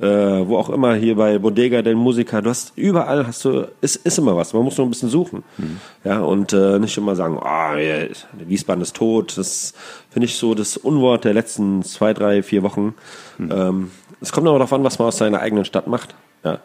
äh, 0.00 0.06
wo 0.06 0.56
auch 0.56 0.68
immer, 0.70 0.94
hier 0.94 1.16
bei 1.16 1.38
Bodega 1.38 1.82
del 1.82 1.94
Musica, 1.94 2.40
du 2.40 2.50
hast 2.50 2.72
überall 2.76 3.26
hast 3.26 3.44
du, 3.44 3.68
ist, 3.80 3.96
ist 3.96 4.18
immer 4.18 4.36
was, 4.36 4.52
man 4.52 4.62
muss 4.62 4.78
nur 4.78 4.86
ein 4.86 4.90
bisschen 4.90 5.08
suchen. 5.08 5.42
Mhm. 5.56 5.80
Ja, 6.04 6.20
und 6.20 6.52
äh, 6.52 6.78
nicht 6.78 6.96
immer 6.96 7.16
sagen, 7.16 7.38
ah, 7.40 7.74
oh, 7.74 8.46
Wiesbaden 8.46 8.82
ist 8.82 8.96
tot. 8.96 9.36
Das 9.36 9.74
finde 10.10 10.26
ich 10.26 10.36
so 10.36 10.54
das 10.54 10.76
Unwort 10.76 11.24
der 11.24 11.34
letzten 11.34 11.82
zwei, 11.82 12.14
drei, 12.14 12.42
vier 12.42 12.62
Wochen. 12.62 12.94
Mhm. 13.38 13.52
Ähm, 13.52 13.90
es 14.20 14.32
kommt 14.32 14.46
aber 14.46 14.58
darauf 14.58 14.72
an, 14.72 14.84
was 14.84 14.98
man 14.98 15.08
aus 15.08 15.18
seiner 15.18 15.40
eigenen 15.40 15.64
Stadt 15.64 15.86
macht. 15.86 16.14
Ja. 16.44 16.60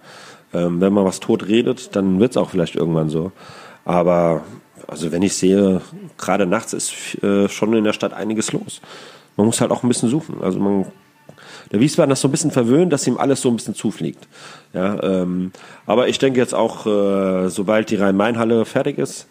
Ähm, 0.53 0.79
wenn 0.81 0.93
man 0.93 1.05
was 1.05 1.19
tot 1.19 1.47
redet, 1.47 1.95
dann 1.95 2.19
wird 2.19 2.31
es 2.31 2.37
auch 2.37 2.51
vielleicht 2.51 2.75
irgendwann 2.75 3.09
so. 3.09 3.31
Aber 3.85 4.43
also 4.87 5.11
wenn 5.11 5.21
ich 5.23 5.35
sehe, 5.35 5.81
gerade 6.17 6.45
nachts 6.45 6.73
ist 6.73 7.23
äh, 7.23 7.49
schon 7.49 7.73
in 7.73 7.83
der 7.83 7.93
Stadt 7.93 8.13
einiges 8.13 8.51
los. 8.51 8.81
Man 9.37 9.45
muss 9.45 9.61
halt 9.61 9.71
auch 9.71 9.83
ein 9.83 9.87
bisschen 9.87 10.09
suchen. 10.09 10.41
Also 10.41 10.59
man 10.59 10.85
der 11.71 11.79
Wiesbaden 11.79 12.11
ist 12.11 12.21
so 12.21 12.27
ein 12.27 12.31
bisschen 12.31 12.51
verwöhnt, 12.51 12.93
dass 12.93 13.07
ihm 13.07 13.17
alles 13.17 13.41
so 13.41 13.49
ein 13.49 13.55
bisschen 13.55 13.73
zufliegt. 13.73 14.27
Ja, 14.73 15.01
ähm, 15.01 15.51
aber 15.85 16.07
ich 16.07 16.19
denke 16.19 16.39
jetzt 16.39 16.53
auch, 16.53 16.85
äh, 16.85 17.49
sobald 17.49 17.89
die 17.89 17.95
Rhein-Main-Halle 17.95 18.65
fertig 18.65 18.97
ist, 18.97 19.27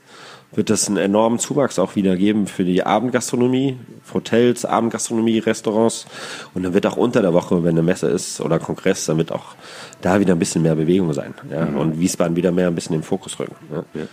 wird 0.54 0.68
das 0.68 0.86
einen 0.86 0.98
enormen 0.98 1.38
Zuwachs 1.38 1.78
auch 1.78 1.96
wieder 1.96 2.16
geben 2.16 2.46
für 2.46 2.64
die 2.64 2.84
Abendgastronomie, 2.84 3.78
Hotels, 4.12 4.64
Abendgastronomie, 4.64 5.38
Restaurants. 5.38 6.06
Und 6.52 6.62
dann 6.62 6.74
wird 6.74 6.86
auch 6.86 6.96
unter 6.96 7.22
der 7.22 7.32
Woche, 7.32 7.64
wenn 7.64 7.70
eine 7.70 7.82
Messe 7.82 8.08
ist 8.08 8.40
oder 8.40 8.58
Kongress, 8.58 9.06
dann 9.06 9.16
wird 9.16 9.32
auch 9.32 9.54
da 10.02 10.20
wieder 10.20 10.34
ein 10.34 10.38
bisschen 10.38 10.62
mehr 10.62 10.74
Bewegung 10.74 11.12
sein. 11.14 11.34
Ja? 11.50 11.64
Mhm. 11.64 11.78
Und 11.78 12.00
Wiesbaden 12.00 12.36
wieder 12.36 12.52
mehr 12.52 12.68
ein 12.68 12.74
bisschen 12.74 12.94
in 12.94 13.00
den 13.00 13.06
Fokus 13.06 13.38
rücken. 13.38 13.56
Ja? 13.70 13.84
Ja. 13.94 14.06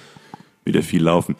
Wieder 0.64 0.82
viel 0.82 1.04
laufen. 1.04 1.36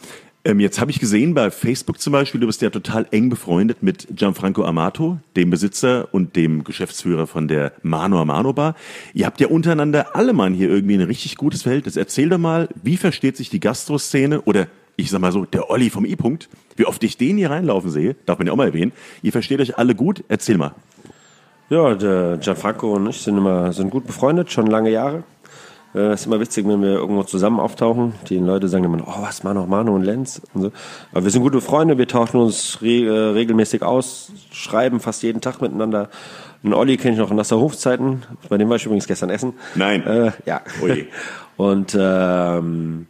Ähm, 0.46 0.62
jetzt 0.62 0.80
habe 0.80 0.90
ich 0.90 1.00
gesehen 1.00 1.34
bei 1.34 1.52
Facebook 1.52 2.00
zum 2.00 2.14
Beispiel, 2.14 2.40
du 2.40 2.48
bist 2.48 2.62
ja 2.62 2.70
total 2.70 3.06
eng 3.12 3.30
befreundet 3.30 3.84
mit 3.84 4.08
Gianfranco 4.16 4.64
Amato, 4.64 5.20
dem 5.36 5.50
Besitzer 5.50 6.08
und 6.14 6.38
dem 6.38 6.64
Geschäftsführer 6.64 7.28
von 7.28 7.50
der 7.50 7.74
Mano 7.84 8.22
Amano 8.22 8.54
Bar. 8.54 8.76
Ihr 9.14 9.26
habt 9.26 9.42
ja 9.42 9.48
untereinander 9.48 10.16
alle 10.16 10.32
Mann 10.32 10.54
hier 10.54 10.70
irgendwie 10.70 10.96
ein 10.96 11.02
richtig 11.02 11.36
gutes 11.36 11.64
Verhältnis. 11.64 11.98
Erzähl 11.98 12.30
doch 12.30 12.38
mal, 12.38 12.70
wie 12.82 12.96
versteht 12.96 13.36
sich 13.36 13.50
die 13.50 13.60
Gastroszene 13.60 14.42
oder 14.42 14.68
ich 14.96 15.10
sag 15.10 15.20
mal 15.20 15.32
so, 15.32 15.46
der 15.46 15.70
Olli 15.70 15.90
vom 15.90 16.06
I-Punkt, 16.06 16.50
wie 16.76 16.86
oft 16.86 17.04
ich 17.04 17.18
den 17.18 17.38
hier 17.38 17.50
reinlaufen 17.50 17.90
sehe, 17.90 18.16
darf 18.26 18.38
man 18.38 18.48
ja 18.48 18.54
auch 18.54 18.58
mal 18.58 18.68
erwähnen. 18.68 18.92
Ihr 19.22 19.32
versteht 19.32 19.60
euch 19.60 19.78
alle 19.78 19.96
gut, 19.96 20.24
erzähl 20.28 20.58
mal. 20.58 20.74
Ja, 21.70 21.96
der 21.96 22.38
Gianfranco 22.38 22.94
und 22.94 23.08
ich 23.08 23.18
sind 23.22 23.38
immer 23.38 23.72
sind 23.74 23.92
gut 23.92 24.08
befreundet, 24.08 24.52
schon 24.52 24.68
lange 24.68 24.90
Jahre. 24.90 25.24
Äh, 25.96 26.14
ist 26.14 26.28
immer 26.28 26.40
witzig, 26.40 26.68
wenn 26.68 26.82
wir 26.82 26.96
irgendwo 26.96 27.24
zusammen 27.24 27.60
auftauchen. 27.60 28.14
Die 28.30 28.38
Leute 28.38 28.68
sagen 28.68 28.84
immer, 28.84 29.04
oh, 29.06 29.22
was, 29.22 29.44
Mano, 29.44 29.66
Mano 29.66 29.96
und 29.96 30.04
Lenz. 30.04 30.42
Und 30.54 30.62
so. 30.62 30.72
Aber 31.12 31.24
wir 31.24 31.32
sind 31.32 31.42
gute 31.42 31.62
Freunde, 31.62 31.98
wir 31.98 32.08
tauschen 32.08 32.40
uns 32.40 32.80
re 32.82 33.06
äh, 33.06 33.32
regelmäßig 33.32 33.82
aus, 33.82 34.32
schreiben 34.52 35.00
fast 35.00 35.24
jeden 35.24 35.42
Tag 35.42 35.62
miteinander. 35.62 36.10
Und 36.62 36.74
Olli 36.74 36.98
kenne 36.98 37.14
ich 37.14 37.20
noch 37.20 37.32
in 37.32 37.38
Nasser 37.38 37.60
Hofzeiten. 37.60 38.24
Bei 38.50 38.58
dem 38.58 38.70
war 38.70 38.76
ich 38.76 38.86
übrigens 38.86 39.08
gestern 39.08 39.30
essen. 39.30 39.54
Nein. 39.76 40.06
Äh, 40.06 40.32
ja. 40.46 40.62
Ui. 40.82 41.08
Und 41.58 41.98
ähm, 42.00 43.08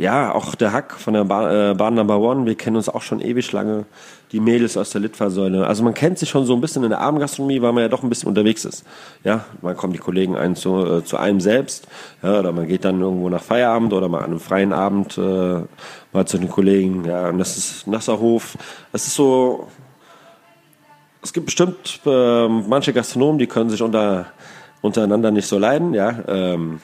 ja, 0.00 0.34
auch 0.34 0.54
der 0.54 0.72
Hack 0.72 0.94
von 0.94 1.12
der 1.12 1.24
ba 1.24 1.70
äh, 1.70 1.74
Bahn 1.74 1.94
Number 1.94 2.18
One, 2.18 2.46
wir 2.46 2.54
kennen 2.54 2.76
uns 2.76 2.88
auch 2.88 3.02
schon 3.02 3.20
ewig 3.20 3.52
lange. 3.52 3.84
Die 4.32 4.40
Mädels 4.40 4.76
aus 4.76 4.90
der 4.90 5.00
Litfaßsäule. 5.00 5.66
Also 5.66 5.82
man 5.82 5.92
kennt 5.92 6.18
sich 6.18 6.30
schon 6.30 6.46
so 6.46 6.54
ein 6.54 6.60
bisschen 6.60 6.84
in 6.84 6.90
der 6.90 7.00
Abendgastronomie, 7.00 7.60
weil 7.60 7.72
man 7.72 7.82
ja 7.82 7.88
doch 7.88 8.04
ein 8.04 8.08
bisschen 8.08 8.28
unterwegs 8.28 8.64
ist. 8.64 8.84
Ja, 9.24 9.44
man 9.60 9.76
kommt 9.76 9.94
die 9.94 9.98
Kollegen 9.98 10.36
ein 10.36 10.54
zu, 10.54 10.86
äh, 10.86 11.04
zu 11.04 11.16
einem 11.16 11.40
selbst. 11.40 11.88
Ja, 12.22 12.38
oder 12.38 12.52
man 12.52 12.68
geht 12.68 12.84
dann 12.84 13.00
irgendwo 13.00 13.28
nach 13.28 13.42
Feierabend 13.42 13.92
oder 13.92 14.08
mal 14.08 14.20
an 14.20 14.26
einem 14.26 14.40
freien 14.40 14.72
Abend 14.72 15.18
äh, 15.18 15.62
mal 16.12 16.26
zu 16.26 16.38
den 16.38 16.48
Kollegen. 16.48 17.04
Ja, 17.04 17.28
und 17.28 17.38
das 17.38 17.58
ist 17.58 17.86
Nasserhof. 17.86 18.56
Das 18.92 19.06
ist 19.06 19.16
so. 19.16 19.66
Es 21.22 21.32
gibt 21.32 21.46
bestimmt 21.46 22.00
äh, 22.06 22.48
manche 22.48 22.92
Gastronomen, 22.92 23.38
die 23.38 23.48
können 23.48 23.68
sich 23.68 23.82
unter, 23.82 24.26
untereinander 24.80 25.30
nicht 25.32 25.48
so 25.48 25.58
leiden. 25.58 25.92
Ja. 25.92 26.14
Ähm, 26.28 26.80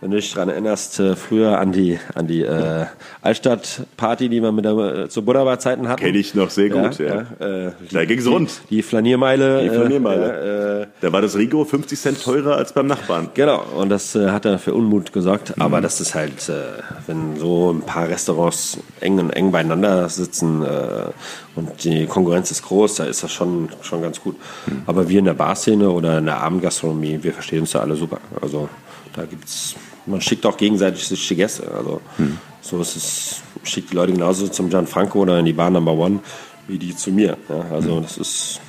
wenn 0.00 0.12
du 0.12 0.16
dich 0.16 0.32
daran 0.32 0.48
erinnerst, 0.48 1.00
äh, 1.00 1.16
früher 1.16 1.58
an 1.58 1.72
die, 1.72 1.98
an 2.14 2.28
die 2.28 2.42
äh, 2.42 2.86
Altstadtparty, 3.20 4.28
die 4.28 4.40
wir 4.40 4.52
mit 4.52 4.64
der, 4.64 4.76
äh, 4.76 5.08
zu 5.08 5.22
Buddha-Zeiten 5.22 5.88
hatten. 5.88 6.00
Kenne 6.00 6.18
ich 6.18 6.36
noch 6.36 6.50
sehr 6.50 6.68
gut, 6.68 6.98
ja. 7.00 7.26
ja. 7.40 7.66
Äh, 7.66 7.72
da 7.90 8.04
ging's 8.04 8.26
rund. 8.26 8.60
Die 8.70 8.82
Flaniermeile. 8.82 9.62
Die 9.62 9.70
Flaniermeile. 9.70 10.82
Äh, 10.82 10.86
da 11.00 11.12
war 11.12 11.20
das 11.20 11.36
Rigo 11.36 11.64
50 11.64 11.98
Cent 11.98 12.22
teurer 12.22 12.56
als 12.56 12.72
beim 12.72 12.86
Nachbarn. 12.86 13.30
Genau, 13.34 13.60
und 13.76 13.88
das 13.88 14.14
äh, 14.14 14.30
hat 14.30 14.44
dann 14.44 14.60
für 14.60 14.72
Unmut 14.72 15.12
gesorgt. 15.12 15.56
Mhm. 15.56 15.62
Aber 15.62 15.80
das 15.80 16.00
ist 16.00 16.14
halt, 16.14 16.48
äh, 16.48 16.62
wenn 17.08 17.36
so 17.36 17.72
ein 17.72 17.80
paar 17.80 18.08
Restaurants 18.08 18.78
eng 19.00 19.18
und 19.18 19.30
eng 19.30 19.50
beieinander 19.50 20.08
sitzen 20.08 20.62
äh, 20.62 21.10
und 21.56 21.82
die 21.82 22.06
Konkurrenz 22.06 22.52
ist 22.52 22.62
groß, 22.62 22.96
da 22.96 23.04
ist 23.04 23.24
das 23.24 23.32
schon, 23.32 23.70
schon 23.82 24.02
ganz 24.02 24.20
gut. 24.20 24.36
Mhm. 24.66 24.82
Aber 24.86 25.08
wir 25.08 25.18
in 25.18 25.24
der 25.24 25.34
Barszene 25.34 25.90
oder 25.90 26.18
in 26.18 26.26
der 26.26 26.40
Abendgastronomie, 26.40 27.18
wir 27.22 27.32
verstehen 27.32 27.62
uns 27.62 27.72
da 27.72 27.80
alle 27.80 27.96
super. 27.96 28.20
Also 28.40 28.68
da 29.16 29.24
gibt's 29.24 29.74
man 30.08 30.20
schickt 30.20 30.44
auch 30.46 30.56
gegenseitig 30.56 31.06
sich 31.06 31.28
die 31.28 31.36
Gäste. 31.36 31.70
Also 31.70 32.00
hm. 32.16 32.38
so 32.60 32.80
ist 32.80 32.96
es, 32.96 33.42
schickt 33.64 33.90
die 33.90 33.94
Leute 33.94 34.12
genauso 34.12 34.48
zum 34.48 34.70
Gianfranco 34.70 35.20
oder 35.20 35.38
in 35.38 35.44
die 35.44 35.52
Bar 35.52 35.70
Number 35.70 35.92
One 35.92 36.20
wie 36.66 36.78
die 36.78 36.94
zu 36.94 37.10
mir. 37.10 37.36
Ja, 37.48 37.64
also 37.72 37.96
hm. 37.96 38.02
das 38.02 38.18
ist, 38.18 38.60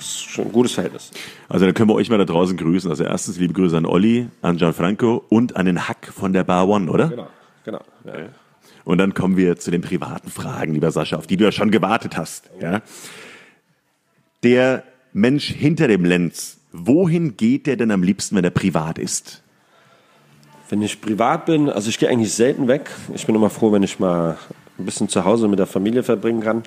schon 0.00 0.46
ein 0.46 0.52
gutes 0.52 0.72
Verhältnis. 0.72 1.10
Also 1.48 1.64
dann 1.64 1.74
können 1.74 1.88
wir 1.88 1.94
euch 1.94 2.08
mal 2.10 2.18
da 2.18 2.24
draußen 2.24 2.56
grüßen. 2.56 2.90
Also 2.90 3.04
erstens 3.04 3.38
liebe 3.38 3.52
Grüße 3.52 3.76
an 3.76 3.86
Olli, 3.86 4.28
an 4.42 4.56
Gianfranco 4.56 5.24
und 5.28 5.56
an 5.56 5.66
den 5.66 5.88
Hack 5.88 6.12
von 6.14 6.32
der 6.32 6.44
Bar 6.44 6.68
One, 6.68 6.90
oder? 6.90 7.08
Genau, 7.08 7.28
genau. 7.64 7.80
Ja. 8.04 8.28
Und 8.84 8.98
dann 8.98 9.12
kommen 9.12 9.36
wir 9.36 9.56
zu 9.58 9.70
den 9.70 9.82
privaten 9.82 10.30
Fragen, 10.30 10.72
lieber 10.72 10.90
Sascha, 10.90 11.16
auf 11.16 11.26
die 11.26 11.36
du 11.36 11.44
ja 11.44 11.52
schon 11.52 11.70
gewartet 11.70 12.16
hast. 12.16 12.48
Ja? 12.60 12.80
Der 14.42 14.84
Mensch 15.12 15.52
hinter 15.52 15.88
dem 15.88 16.04
Lenz, 16.04 16.58
wohin 16.72 17.36
geht 17.36 17.66
der 17.66 17.76
denn 17.76 17.90
am 17.90 18.02
liebsten, 18.02 18.36
wenn 18.36 18.44
er 18.44 18.50
privat 18.50 18.98
ist? 18.98 19.42
Wenn 20.68 20.82
ich 20.82 21.00
privat 21.00 21.46
bin, 21.46 21.70
also 21.70 21.88
ich 21.88 21.98
gehe 21.98 22.08
eigentlich 22.08 22.32
selten 22.32 22.68
weg. 22.68 22.90
Ich 23.14 23.26
bin 23.26 23.34
immer 23.34 23.50
froh, 23.50 23.72
wenn 23.72 23.82
ich 23.82 23.98
mal 23.98 24.36
ein 24.78 24.84
bisschen 24.84 25.08
zu 25.08 25.24
Hause 25.24 25.48
mit 25.48 25.58
der 25.58 25.66
Familie 25.66 26.02
verbringen 26.02 26.40
kann. 26.40 26.62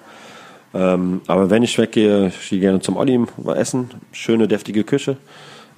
Ähm, 0.73 1.21
aber 1.27 1.49
wenn 1.49 1.63
ich 1.63 1.77
weggehe, 1.77 2.27
ich 2.27 2.49
gehe 2.49 2.59
gerne 2.59 2.79
zum 2.79 2.97
Olli 2.97 3.19
mal 3.37 3.57
essen. 3.57 3.89
Schöne, 4.11 4.47
deftige 4.47 4.83
Küche. 4.83 5.17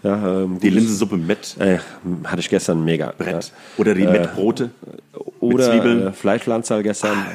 Ja, 0.03 0.41
ähm, 0.41 0.59
die 0.59 0.69
Linsensuppe 0.69 1.17
mit 1.17 1.55
äh, 1.59 1.79
hatte 2.25 2.41
ich 2.41 2.49
gestern 2.49 2.83
mega. 2.83 3.13
Brett. 3.17 3.45
Ja. 3.45 3.51
Oder 3.77 3.93
die 3.93 4.03
äh, 4.03 4.11
mit 4.11 4.35
Brote. 4.35 4.71
Oder 5.39 5.83
mit 5.83 6.07
äh, 6.07 6.11
Fleischpflanzer 6.11 6.83
gestern. 6.83 7.17
Ah, 7.17 7.25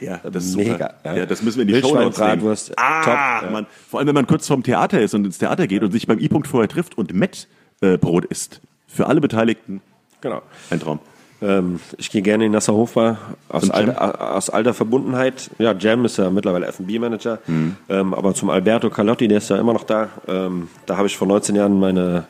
ja, 0.00 0.20
das 0.30 0.44
ist 0.44 0.56
mega. 0.56 0.94
Ja. 1.04 1.16
ja. 1.16 1.26
das 1.26 1.42
müssen 1.42 1.56
wir 1.56 1.62
in 1.62 1.82
die 1.82 1.88
Show 1.88 2.10
Bratwurst. 2.10 2.72
Ah, 2.76 3.40
top. 3.40 3.50
Man, 3.50 3.66
vor 3.88 3.98
allem, 3.98 4.08
wenn 4.08 4.14
man 4.14 4.26
kurz 4.26 4.46
vorm 4.46 4.62
Theater 4.62 5.00
ist 5.00 5.14
und 5.14 5.24
ins 5.24 5.38
Theater 5.38 5.66
geht 5.66 5.82
und 5.82 5.90
sich 5.90 6.06
beim 6.06 6.18
I-Punkt 6.18 6.46
vorher 6.46 6.68
trifft 6.68 6.98
und 6.98 7.14
Met 7.14 7.48
äh, 7.80 7.96
Brot 7.96 8.26
isst. 8.26 8.60
Für 8.86 9.06
alle 9.06 9.20
Beteiligten 9.20 9.80
Genau. 10.20 10.42
Ein 10.70 10.80
Traum. 10.80 11.00
Ähm, 11.40 11.78
ich 11.96 12.10
gehe 12.10 12.22
gerne 12.22 12.46
in 12.46 12.52
Nasserhofer 12.52 13.16
aus, 13.48 13.70
alter, 13.70 14.34
aus 14.34 14.50
alter 14.50 14.74
Verbundenheit. 14.74 15.50
Ja, 15.58 15.72
Jam 15.72 16.04
ist 16.04 16.18
ja 16.18 16.30
mittlerweile 16.30 16.66
F&B-Manager, 16.66 17.38
mhm. 17.46 17.76
ähm, 17.88 18.14
aber 18.14 18.34
zum 18.34 18.50
Alberto 18.50 18.90
Carlotti, 18.90 19.28
der 19.28 19.38
ist 19.38 19.48
ja 19.48 19.56
immer 19.56 19.72
noch 19.72 19.84
da. 19.84 20.08
Ähm, 20.26 20.68
da 20.86 20.96
habe 20.96 21.06
ich 21.06 21.16
vor 21.16 21.28
19 21.28 21.54
Jahren 21.54 21.78
meine 21.78 22.26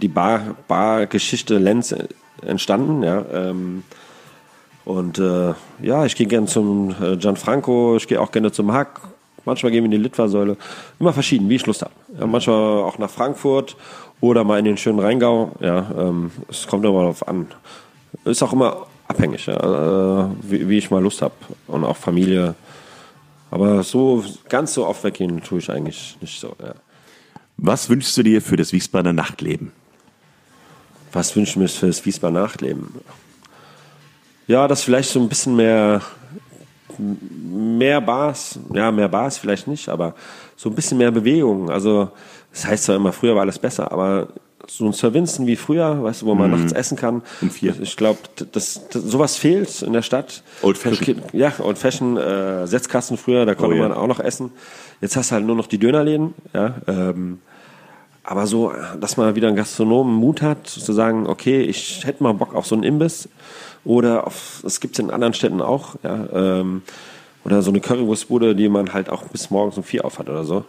die 0.00 0.08
Bar, 0.08 0.56
Bar-Geschichte 0.68 1.58
Lenz 1.58 1.94
entstanden. 2.42 3.02
Ja, 3.02 3.24
ähm, 3.32 3.84
und 4.84 5.18
äh, 5.18 5.52
ja, 5.82 6.04
ich 6.04 6.16
gehe 6.16 6.26
gerne 6.26 6.46
zum 6.46 6.94
äh, 7.00 7.16
Gianfranco, 7.16 7.96
ich 7.96 8.08
gehe 8.08 8.20
auch 8.20 8.32
gerne 8.32 8.52
zum 8.52 8.72
Hack. 8.72 9.00
Manchmal 9.44 9.70
gehen 9.70 9.82
wir 9.82 9.86
in 9.86 9.92
die 9.92 9.96
Litfaßsäule. 9.98 10.56
Immer 10.98 11.12
verschieden, 11.12 11.48
wie 11.48 11.54
ich 11.54 11.66
Lust 11.66 11.82
habe. 11.82 11.92
Ja, 12.18 12.26
manchmal 12.26 12.82
auch 12.82 12.98
nach 12.98 13.10
Frankfurt 13.10 13.76
oder 14.20 14.44
mal 14.44 14.58
in 14.58 14.64
den 14.64 14.76
schönen 14.76 14.98
Rheingau. 14.98 15.52
Ja, 15.60 15.90
ähm, 15.98 16.30
es 16.48 16.66
kommt 16.66 16.84
immer 16.84 17.00
darauf 17.00 17.26
an. 17.26 17.46
Ist 18.24 18.42
auch 18.42 18.52
immer 18.52 18.86
abhängig, 19.08 19.46
ja, 19.46 19.54
äh, 20.24 20.28
wie, 20.42 20.68
wie, 20.68 20.78
ich 20.78 20.90
mal 20.90 21.02
Lust 21.02 21.22
habe 21.22 21.34
und 21.66 21.84
auch 21.84 21.96
Familie. 21.96 22.54
Aber 23.50 23.82
so 23.82 24.24
ganz 24.48 24.74
so 24.74 24.86
oft 24.86 25.04
weggehen 25.04 25.42
tue 25.42 25.60
ich 25.60 25.70
eigentlich 25.70 26.16
nicht 26.20 26.40
so. 26.40 26.56
Ja. 26.60 26.74
Was 27.56 27.88
wünschst 27.88 28.16
du 28.16 28.22
dir 28.22 28.42
für 28.42 28.56
das 28.56 28.72
Wiesbadener 28.72 29.12
Nachtleben? 29.12 29.72
Was 31.12 31.34
wünsche 31.36 31.50
ich 31.52 31.56
mir 31.56 31.68
für 31.68 31.86
das 31.86 32.04
Wiesbadener 32.04 32.42
Nachtleben? 32.42 32.94
Ja, 34.46 34.68
dass 34.68 34.82
vielleicht 34.82 35.10
so 35.10 35.20
ein 35.20 35.28
bisschen 35.28 35.56
mehr 35.56 36.02
mehr 36.98 38.00
Bars, 38.00 38.58
ja, 38.72 38.90
mehr 38.90 39.08
Bars 39.08 39.38
vielleicht 39.38 39.66
nicht, 39.66 39.88
aber 39.88 40.14
so 40.56 40.68
ein 40.70 40.74
bisschen 40.74 40.98
mehr 40.98 41.10
Bewegung. 41.10 41.70
Also 41.70 42.10
das 42.52 42.66
heißt 42.66 42.84
zwar 42.84 42.96
immer, 42.96 43.12
früher 43.12 43.34
war 43.34 43.42
alles 43.42 43.58
besser, 43.58 43.92
aber 43.92 44.28
so 44.68 44.84
ein 44.86 44.92
Sir 44.92 45.14
Vincent 45.14 45.46
wie 45.46 45.54
früher, 45.56 46.02
weißt 46.02 46.22
du, 46.22 46.26
wo 46.26 46.34
man 46.34 46.50
nachts 46.50 46.72
essen 46.72 46.96
kann. 46.96 47.16
Mhm. 47.16 47.22
Um 47.42 47.50
vier. 47.50 47.74
Ich 47.80 47.96
glaube, 47.96 48.18
das, 48.52 48.88
das, 48.90 49.02
sowas 49.02 49.36
fehlt 49.36 49.82
in 49.82 49.92
der 49.92 50.02
Stadt. 50.02 50.42
Old 50.62 50.76
Fashion. 50.78 51.22
Ja, 51.32 51.52
Old 51.60 51.78
Fashion, 51.78 52.16
äh, 52.16 52.66
Setzkasten 52.66 53.16
früher, 53.16 53.46
da 53.46 53.54
konnte 53.54 53.76
Oh, 53.76 53.78
ja. 53.82 53.88
man 53.88 53.96
auch 53.96 54.08
noch 54.08 54.18
essen. 54.18 54.50
Jetzt 55.00 55.16
hast 55.16 55.30
du 55.30 55.34
halt 55.34 55.46
nur 55.46 55.54
noch 55.54 55.66
die 55.68 55.78
Dönerläden, 55.78 56.34
ja. 56.52 56.74
Ähm, 56.88 57.38
aber 58.24 58.48
so, 58.48 58.72
dass 59.00 59.16
man 59.16 59.36
wieder 59.36 59.46
einen 59.46 59.56
Gastronomen 59.56 60.12
Mut 60.14 60.42
hat, 60.42 60.66
zu 60.66 60.92
sagen, 60.92 61.28
okay, 61.28 61.60
ich 61.60 62.04
hätte 62.04 62.24
mal 62.24 62.32
Bock 62.34 62.54
auf 62.56 62.66
so 62.66 62.74
einen 62.74 62.82
Imbiss. 62.82 63.28
Oder 63.84 64.26
auf, 64.26 64.60
das 64.64 64.80
gibt's 64.80 64.98
in 64.98 65.12
anderen 65.12 65.32
Städten 65.32 65.60
auch, 65.62 65.94
ja. 66.02 66.26
Ähm, 66.32 66.82
oder 67.46 67.62
so 67.62 67.70
eine 67.70 67.80
Currywurstbude, 67.80 68.56
die 68.56 68.68
man 68.68 68.92
halt 68.92 69.08
auch 69.08 69.22
bis 69.28 69.50
morgens 69.50 69.76
um 69.76 69.84
vier 69.84 70.04
auf 70.04 70.18
hat 70.18 70.28
oder 70.28 70.44
so. 70.44 70.64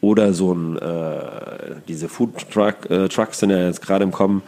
Oder 0.00 0.32
so 0.32 0.54
ein, 0.54 0.78
äh, 0.78 1.76
diese 1.86 2.08
Food 2.08 2.50
Truck, 2.50 2.90
äh, 2.90 3.08
Trucks 3.08 3.40
sind 3.40 3.50
ja 3.50 3.58
jetzt 3.66 3.82
gerade 3.82 4.04
im 4.04 4.10
Kommen. 4.10 4.42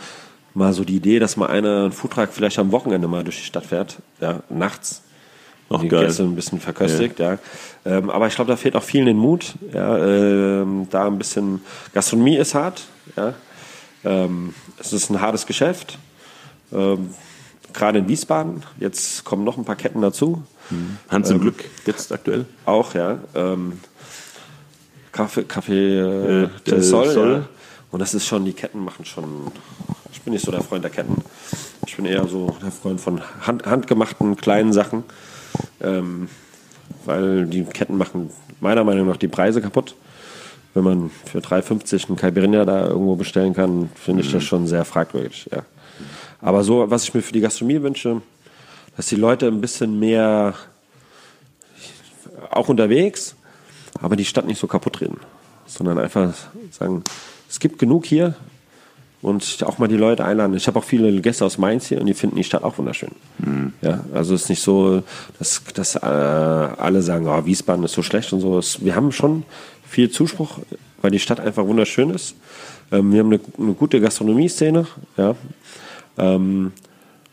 Mal 0.55 0.73
so 0.73 0.85
die 0.85 0.97
Idee, 0.97 1.19
dass 1.19 1.37
mal 1.37 1.49
einer 1.49 1.83
einen 1.83 1.93
Foodtruck 1.93 2.31
vielleicht 2.33 2.59
am 2.59 2.73
Wochenende 2.73 3.09
mal 3.09 3.25
durch 3.25 3.37
die 3.37 3.45
Stadt 3.45 3.67
fährt, 3.67 3.99
ja, 4.23 4.41
nachts. 4.49 5.03
Auch 5.69 5.83
die 5.83 5.89
geil. 5.89 6.07
Gäste 6.07 6.23
ein 6.23 6.35
bisschen 6.35 6.61
verköstigt, 6.61 7.19
ja. 7.19 7.39
Ähm, 7.85 8.09
aber 8.09 8.27
ich 8.27 8.35
glaube, 8.37 8.51
da 8.51 8.57
fehlt 8.57 8.75
auch 8.75 8.83
vielen 8.83 9.05
den 9.05 9.19
Mut, 9.19 9.55
ja, 9.75 9.99
ähm, 9.99 10.87
da 10.91 11.09
ein 11.09 11.19
bisschen, 11.19 11.61
Gastronomie 11.93 12.37
ist 12.37 12.55
hart, 12.55 12.87
ja. 13.17 13.35
Ähm, 14.03 14.55
es 14.79 14.95
ist 14.95 15.11
ein 15.11 15.21
hartes 15.21 15.45
Geschäft. 15.45 15.99
Ähm, 16.73 17.11
Gerade 17.75 17.99
in 17.99 18.09
Wiesbaden, 18.09 18.63
jetzt 18.79 19.25
kommen 19.25 19.45
noch 19.45 19.59
ein 19.59 19.67
paar 19.67 19.77
Ketten 19.77 20.01
dazu, 20.01 20.43
Hans 21.09 21.31
im 21.31 21.41
Glück 21.41 21.65
jetzt 21.87 22.13
aktuell. 22.13 22.45
auch, 22.65 22.95
ja. 22.95 23.19
Ähm, 23.35 23.81
Kaffee, 25.13 25.45
Kaffee 25.45 25.99
äh, 25.99 26.43
Äh, 26.45 26.49
Del 26.67 26.83
Sol, 26.83 27.11
Sol. 27.11 27.33
Ja. 27.33 27.49
Und 27.91 28.01
das 28.01 28.15
ist 28.15 28.27
schon, 28.27 28.45
die 28.45 28.53
Ketten 28.53 28.85
machen 28.85 29.05
schon. 29.05 29.53
Ich 30.13 30.21
bin 30.23 30.33
nicht 30.33 30.45
so 30.45 30.51
der 30.51 30.63
Freund 30.63 30.85
der 30.85 30.91
Ketten. 30.91 31.23
Ich 31.87 31.97
bin 31.97 32.05
eher 32.05 32.27
so 32.27 32.57
der 32.63 32.73
Freund 32.73 33.01
von 33.01 33.23
hand, 33.47 33.65
handgemachten 33.65 34.37
kleinen 34.37 34.73
Sachen. 34.73 35.05
Ähm, 35.81 36.29
weil 37.05 37.47
die 37.47 37.65
Ketten 37.65 37.97
machen 37.97 38.31
meiner 38.61 38.85
Meinung 38.85 39.07
nach 39.07 39.17
die 39.17 39.29
Preise 39.29 39.63
kaputt. 39.63 39.95
Wenn 40.75 40.85
man 40.85 41.11
für 41.25 41.39
3,50 41.39 42.09
einen 42.09 42.17
Caipirinha 42.17 42.65
da 42.65 42.89
irgendwo 42.89 43.15
bestellen 43.17 43.55
kann, 43.55 43.89
finde 43.95 44.23
ich 44.23 44.31
das 44.33 44.45
schon 44.45 44.67
sehr 44.67 44.85
fragwürdig. 44.85 45.49
Ja. 45.51 45.63
Aber 46.43 46.63
so, 46.65 46.91
was 46.91 47.05
ich 47.05 47.15
mir 47.15 47.23
für 47.23 47.33
die 47.33 47.41
Gastronomie 47.41 47.81
wünsche, 47.83 48.21
dass 48.97 49.07
die 49.07 49.17
Leute 49.17 49.47
ein 49.47 49.61
bisschen 49.61 49.99
mehr 49.99 50.55
auch 52.51 52.69
unterwegs, 52.69 53.37
aber 54.01 54.17
die 54.17 54.25
Stadt 54.25 54.47
nicht 54.47 54.59
so 54.59 54.67
kaputt 54.67 55.01
reden, 55.01 55.21
sondern 55.67 55.99
einfach 55.99 56.33
sagen, 56.71 57.03
es 57.49 57.61
gibt 57.61 57.79
genug 57.79 58.07
hier 58.07 58.35
und 59.23 59.65
auch 59.65 59.79
mal 59.79 59.89
die 59.89 59.97
Leute 59.97 60.25
einladen. 60.25 60.55
Ich 60.55 60.67
habe 60.67 60.79
auch 60.79 60.85
viele 60.85 61.21
Gäste 61.21 61.45
aus 61.45 61.59
Mainz 61.59 61.87
hier 61.87 62.01
und 62.01 62.07
die 62.07 62.15
finden 62.15 62.37
die 62.37 62.45
Stadt 62.45 62.63
auch 62.65 62.79
wunderschön. 62.79 63.11
Ja, 63.83 64.05
also 64.15 64.35
es 64.35 64.43
ist 64.43 64.49
nicht 64.51 64.63
so, 64.63 65.03
dass, 65.39 65.63
dass 65.75 65.97
äh, 65.97 65.99
alle 66.01 67.03
sagen, 67.03 67.27
oh, 67.27 67.45
Wiesbaden 67.45 67.85
ist 67.85 67.93
so 67.93 68.03
schlecht 68.03 68.33
und 68.33 68.41
so. 68.41 68.59
Es, 68.59 68.85
wir 68.85 68.95
haben 68.95 69.13
schon 69.13 69.45
viel 69.89 70.11
Zuspruch, 70.11 70.59
weil 71.03 71.11
die 71.11 71.19
Stadt 71.19 71.41
einfach 71.41 71.67
wunderschön 71.67 72.11
ist. 72.11 72.35
Ähm, 72.93 73.13
wir 73.13 73.21
haben 73.21 73.33
eine, 73.33 73.41
eine 73.59 73.75
gute 73.75 74.01
Gastronomie-Szene, 74.01 74.87
ja. 75.17 75.35
Ähm, 76.19 76.73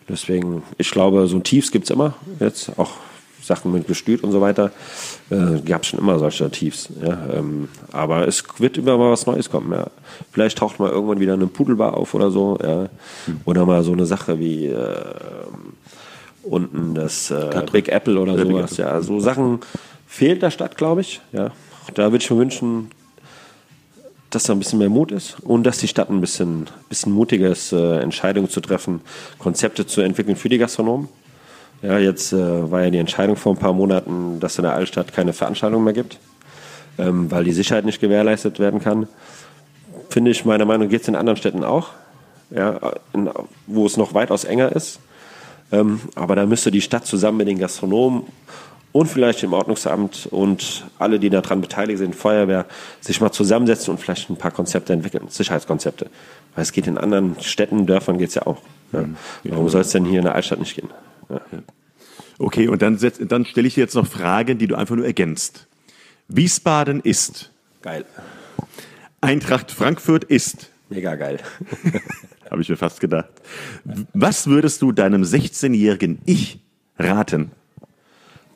deswegen, 0.09 0.63
ich 0.77 0.91
glaube, 0.91 1.27
so 1.27 1.37
ein 1.37 1.43
Tiefs 1.43 1.71
gibt's 1.71 1.89
immer 1.89 2.13
jetzt, 2.39 2.71
auch 2.77 2.91
Sachen 3.43 3.71
mit 3.71 3.87
Gestüt 3.87 4.23
und 4.23 4.31
so 4.31 4.41
weiter. 4.41 4.71
Äh, 5.29 5.59
gab 5.65 5.85
schon 5.85 5.99
immer 5.99 6.17
solche 6.17 6.49
Tiefs. 6.49 6.89
Ja, 7.01 7.17
ähm, 7.33 7.67
aber 7.91 8.27
es 8.27 8.43
wird 8.57 8.77
immer 8.77 8.97
mal 8.97 9.11
was 9.11 9.25
Neues 9.25 9.49
kommen. 9.49 9.71
Ja. 9.71 9.87
Vielleicht 10.31 10.57
taucht 10.57 10.79
mal 10.79 10.89
irgendwann 10.89 11.19
wieder 11.19 11.33
eine 11.33 11.47
Pudelbar 11.47 11.95
auf 11.95 12.13
oder 12.13 12.31
so. 12.31 12.57
Ja. 12.63 12.87
Oder 13.45 13.65
mal 13.65 13.83
so 13.83 13.91
eine 13.91 14.05
Sache 14.05 14.39
wie 14.39 14.67
äh, 14.67 14.95
unten 16.43 16.95
das 16.95 17.31
äh, 17.31 17.63
Big 17.71 17.89
Apple 17.89 18.19
oder 18.19 18.35
Big 18.35 18.47
sowas. 18.47 18.77
Ja, 18.77 19.01
so 19.01 19.19
Sachen 19.19 19.59
fehlt 20.07 20.41
der 20.41 20.51
Stadt, 20.51 20.77
glaube 20.77 21.01
ich. 21.01 21.21
Ja. 21.31 21.51
Da 21.95 22.11
würde 22.11 22.23
ich 22.23 22.31
mir 22.31 22.37
wünschen, 22.37 22.91
dass 24.35 24.43
da 24.43 24.53
ein 24.53 24.59
bisschen 24.59 24.79
mehr 24.79 24.89
Mut 24.89 25.11
ist 25.11 25.39
und 25.41 25.63
dass 25.63 25.77
die 25.77 25.87
Stadt 25.87 26.09
ein 26.09 26.21
bisschen, 26.21 26.67
bisschen 26.89 27.11
mutiger 27.11 27.49
ist, 27.49 27.71
äh, 27.71 27.99
Entscheidungen 27.99 28.49
zu 28.49 28.61
treffen, 28.61 29.01
Konzepte 29.39 29.85
zu 29.85 30.01
entwickeln 30.01 30.35
für 30.35 30.49
die 30.49 30.57
Gastronomen. 30.57 31.07
Ja, 31.81 31.97
jetzt 31.99 32.33
äh, 32.33 32.71
war 32.71 32.83
ja 32.83 32.89
die 32.89 32.97
Entscheidung 32.97 33.35
vor 33.35 33.53
ein 33.53 33.59
paar 33.59 33.73
Monaten, 33.73 34.39
dass 34.39 34.57
in 34.57 34.63
der 34.63 34.73
Altstadt 34.73 35.13
keine 35.13 35.33
Veranstaltungen 35.33 35.83
mehr 35.83 35.93
gibt, 35.93 36.17
ähm, 36.97 37.29
weil 37.29 37.43
die 37.43 37.51
Sicherheit 37.51 37.85
nicht 37.85 37.99
gewährleistet 37.99 38.59
werden 38.59 38.79
kann. 38.79 39.07
Finde 40.09 40.31
ich, 40.31 40.45
meiner 40.45 40.65
Meinung 40.65 40.87
nach, 40.87 40.91
geht 40.91 41.01
es 41.01 41.07
in 41.07 41.15
anderen 41.15 41.37
Städten 41.37 41.63
auch, 41.63 41.89
ja, 42.51 42.79
in, 43.13 43.29
wo 43.67 43.85
es 43.85 43.97
noch 43.97 44.13
weitaus 44.13 44.45
enger 44.45 44.71
ist. 44.71 44.99
Ähm, 45.71 45.99
aber 46.15 46.35
da 46.35 46.45
müsste 46.45 46.71
die 46.71 46.81
Stadt 46.81 47.05
zusammen 47.05 47.39
mit 47.39 47.47
den 47.47 47.59
Gastronomen 47.59 48.23
und 48.93 49.07
vielleicht 49.07 49.41
dem 49.41 49.51
Ordnungsamt 49.51 50.27
und 50.27 50.85
alle, 50.99 51.19
die 51.19 51.29
daran 51.29 51.59
beteiligt 51.59 51.97
sind, 51.99 52.15
Feuerwehr, 52.15 52.65
sich 53.01 53.19
mal 53.19 53.31
zusammensetzen 53.31 53.91
und 53.91 53.99
vielleicht 53.99 54.29
ein 54.29 54.37
paar 54.37 54.51
Konzepte 54.51 54.93
entwickeln, 54.93 55.25
Sicherheitskonzepte. 55.27 56.09
Weil 56.55 56.61
es 56.61 56.71
geht 56.71 56.87
in 56.87 56.97
anderen 56.97 57.35
Städten, 57.41 57.85
Dörfern 57.85 58.17
geht 58.17 58.29
es 58.29 58.35
ja 58.35 58.47
auch. 58.47 58.61
Ja. 58.93 59.03
Warum 59.43 59.67
soll 59.67 59.81
es 59.81 59.89
denn 59.89 60.05
hier 60.05 60.19
in 60.19 60.25
der 60.25 60.35
Altstadt 60.35 60.59
nicht 60.59 60.75
gehen? 60.75 60.89
Ja. 61.29 61.41
Okay, 62.39 62.67
und 62.67 62.81
dann, 62.81 62.97
setz- 62.97 63.25
dann 63.25 63.45
stelle 63.45 63.67
ich 63.67 63.73
dir 63.73 63.81
jetzt 63.81 63.95
noch 63.95 64.07
Fragen, 64.07 64.57
die 64.59 64.67
du 64.67 64.75
einfach 64.75 64.95
nur 64.95 65.05
ergänzt. 65.05 65.67
Wiesbaden 66.27 67.01
ist. 67.01 67.51
Geil. 67.81 68.05
Eintracht 69.21 69.71
Frankfurt 69.71 70.23
ist. 70.23 70.69
Mega 70.89 71.15
geil. 71.15 71.39
Habe 72.51 72.61
ich 72.61 72.69
mir 72.69 72.77
fast 72.77 72.99
gedacht. 72.99 73.29
Was 74.13 74.45
würdest 74.47 74.81
du 74.83 74.91
deinem 74.91 75.23
16-jährigen 75.23 76.19
Ich 76.25 76.59
raten? 76.99 77.51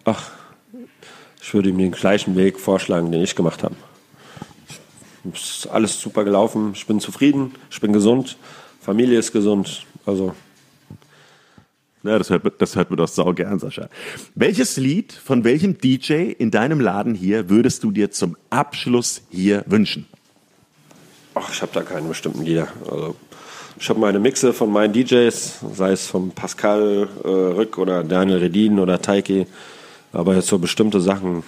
Ach, 0.07 0.31
ich 1.41 1.53
würde 1.53 1.67
ihm 1.67 1.77
den 1.77 1.91
gleichen 1.91 2.37
Weg 2.37 2.61
vorschlagen, 2.61 3.11
den 3.11 3.21
ich 3.21 3.35
gemacht 3.35 3.61
habe. 3.61 3.75
Es 5.33 5.57
ist 5.57 5.67
alles 5.67 5.99
super 5.99 6.23
gelaufen. 6.23 6.71
Ich 6.75 6.87
bin 6.87 7.01
zufrieden, 7.01 7.55
ich 7.69 7.81
bin 7.81 7.91
gesund, 7.91 8.37
Familie 8.79 9.19
ist 9.19 9.33
gesund. 9.33 9.85
Also 10.05 10.33
Ja, 12.03 12.17
das 12.17 12.29
hört, 12.29 12.61
das 12.61 12.77
hört 12.77 12.89
man 12.89 12.95
doch 12.95 13.09
sau 13.09 13.33
gern, 13.33 13.59
Sascha. 13.59 13.89
Welches 14.33 14.77
Lied 14.77 15.11
von 15.11 15.43
welchem 15.43 15.77
DJ 15.77 16.31
in 16.31 16.51
deinem 16.51 16.79
Laden 16.79 17.13
hier 17.13 17.49
würdest 17.49 17.83
du 17.83 17.91
dir 17.91 18.09
zum 18.09 18.37
Abschluss 18.49 19.23
hier 19.29 19.65
wünschen? 19.67 20.07
Ach, 21.35 21.51
ich 21.51 21.61
habe 21.61 21.73
da 21.73 21.81
keine 21.81 22.07
bestimmten 22.07 22.43
Lieder. 22.43 22.69
Also, 22.89 23.17
ich 23.77 23.89
habe 23.89 23.99
meine 23.99 24.19
Mixe 24.19 24.53
von 24.53 24.71
meinen 24.71 24.93
DJs, 24.93 25.59
sei 25.73 25.91
es 25.91 26.07
von 26.07 26.31
Pascal 26.31 27.09
äh, 27.25 27.27
Rück 27.27 27.77
oder 27.77 28.05
Daniel 28.05 28.37
Redin 28.37 28.79
oder 28.79 29.01
Taiki. 29.01 29.47
Aber 30.13 30.35
jetzt 30.35 30.47
so 30.47 30.57
bestimmte 30.59 31.01
Sachen 31.01 31.43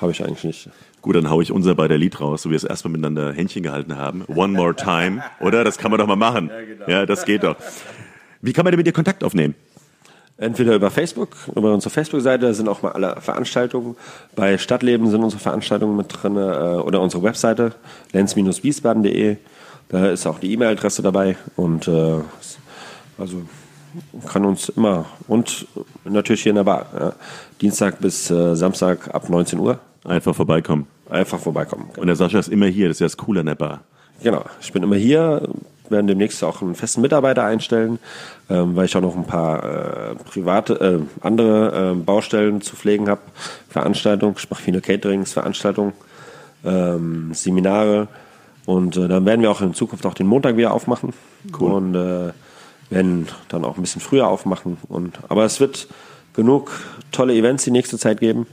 habe 0.00 0.12
ich 0.12 0.24
eigentlich 0.24 0.44
nicht. 0.44 0.70
Gut, 1.02 1.16
dann 1.16 1.30
hau 1.30 1.40
ich 1.40 1.50
unser 1.50 1.74
beider 1.74 1.96
Lied 1.96 2.20
raus, 2.20 2.42
so 2.42 2.48
wie 2.48 2.52
wir 2.52 2.56
es 2.56 2.64
erstmal 2.64 2.92
miteinander 2.92 3.32
Händchen 3.32 3.62
gehalten 3.62 3.96
haben. 3.96 4.24
One 4.26 4.52
more 4.52 4.74
time, 4.74 5.22
oder? 5.40 5.64
Das 5.64 5.78
kann 5.78 5.90
man 5.90 5.98
doch 5.98 6.06
mal 6.06 6.16
machen. 6.16 6.50
Ja, 6.86 7.06
das 7.06 7.24
geht 7.24 7.42
doch. 7.42 7.56
Wie 8.42 8.52
kann 8.52 8.64
man 8.64 8.72
denn 8.72 8.78
mit 8.78 8.86
dir 8.86 8.92
Kontakt 8.92 9.24
aufnehmen? 9.24 9.54
Entweder 10.36 10.74
über 10.74 10.90
Facebook, 10.90 11.36
über 11.54 11.74
unsere 11.74 11.90
Facebook-Seite 11.90 12.54
sind 12.54 12.66
auch 12.68 12.80
mal 12.80 12.92
alle 12.92 13.20
Veranstaltungen. 13.20 13.96
Bei 14.34 14.56
Stadtleben 14.56 15.10
sind 15.10 15.22
unsere 15.22 15.40
Veranstaltungen 15.40 15.96
mit 15.96 16.06
drin 16.10 16.36
äh, 16.36 16.38
oder 16.38 17.02
unsere 17.02 17.22
Webseite 17.22 17.74
lenz-wiesbaden.de. 18.12 19.36
Da 19.90 20.06
ist 20.06 20.26
auch 20.26 20.38
die 20.38 20.52
E-Mail-Adresse 20.52 21.02
dabei 21.02 21.36
und 21.56 21.88
äh, 21.88 22.20
also 23.18 23.42
kann 24.28 24.44
uns 24.44 24.68
immer 24.68 25.06
und 25.28 25.66
natürlich 26.04 26.42
hier 26.42 26.50
in 26.50 26.56
der 26.56 26.64
Bar. 26.64 26.86
Ja. 26.98 27.12
Dienstag 27.60 28.00
bis 28.00 28.30
äh, 28.30 28.54
Samstag 28.54 29.12
ab 29.14 29.28
19 29.28 29.58
Uhr 29.58 29.78
Einfach 30.04 30.34
vorbeikommen. 30.34 30.86
einfach 31.10 31.38
vorbeikommen. 31.38 31.90
Und 31.96 32.06
der 32.06 32.16
Sascha 32.16 32.38
ist 32.38 32.48
immer 32.48 32.66
hier, 32.66 32.88
das 32.88 32.96
ist 32.96 33.00
ja 33.00 33.06
das 33.06 33.16
Coole 33.16 33.40
an 33.40 33.46
der 33.46 33.54
Bar. 33.54 33.80
Genau, 34.22 34.44
ich 34.60 34.72
bin 34.72 34.82
immer 34.82 34.96
hier, 34.96 35.48
werden 35.88 36.06
demnächst 36.06 36.42
auch 36.44 36.62
einen 36.62 36.74
festen 36.74 37.00
Mitarbeiter 37.00 37.44
einstellen, 37.44 37.98
ähm, 38.48 38.76
weil 38.76 38.84
ich 38.86 38.96
auch 38.96 39.00
noch 39.00 39.16
ein 39.16 39.26
paar 39.26 39.64
äh, 39.64 40.14
private, 40.14 40.74
äh, 40.74 41.24
andere 41.26 41.92
äh, 41.92 41.94
Baustellen 41.96 42.60
zu 42.60 42.76
pflegen 42.76 43.08
habe. 43.08 43.20
Veranstaltungen, 43.68 44.36
ich 44.38 44.48
mache 44.50 44.62
viele 44.62 44.80
Caterings, 44.80 45.32
Veranstaltungen, 45.32 45.92
ähm, 46.64 47.32
Seminare 47.34 48.08
und 48.66 48.96
äh, 48.96 49.08
dann 49.08 49.24
werden 49.26 49.42
wir 49.42 49.50
auch 49.50 49.62
in 49.62 49.74
Zukunft 49.74 50.06
auch 50.06 50.14
den 50.14 50.26
Montag 50.26 50.56
wieder 50.56 50.72
aufmachen 50.72 51.12
Cool. 51.58 51.72
und 51.72 51.94
äh, 51.94 52.32
werden 52.90 53.28
dann 53.48 53.64
auch 53.64 53.76
ein 53.76 53.82
bisschen 53.82 54.00
früher 54.00 54.28
aufmachen. 54.28 54.76
Und, 54.88 55.18
aber 55.28 55.44
es 55.44 55.60
wird 55.60 55.88
genug 56.34 56.70
tolle 57.12 57.34
Events 57.34 57.64
die 57.64 57.70
nächste 57.70 57.98
Zeit 57.98 58.20
geben. 58.20 58.46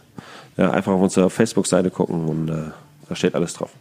Ja, 0.56 0.71
einfach 0.71 0.93
auf 0.93 1.02
unserer 1.02 1.30
Facebook-Seite 1.30 1.91
gucken 1.91 2.26
und 2.26 2.50
äh, 2.50 2.71
da 3.10 3.15
steht 3.15 3.36
alles 3.36 3.54
drauf. 3.54 3.71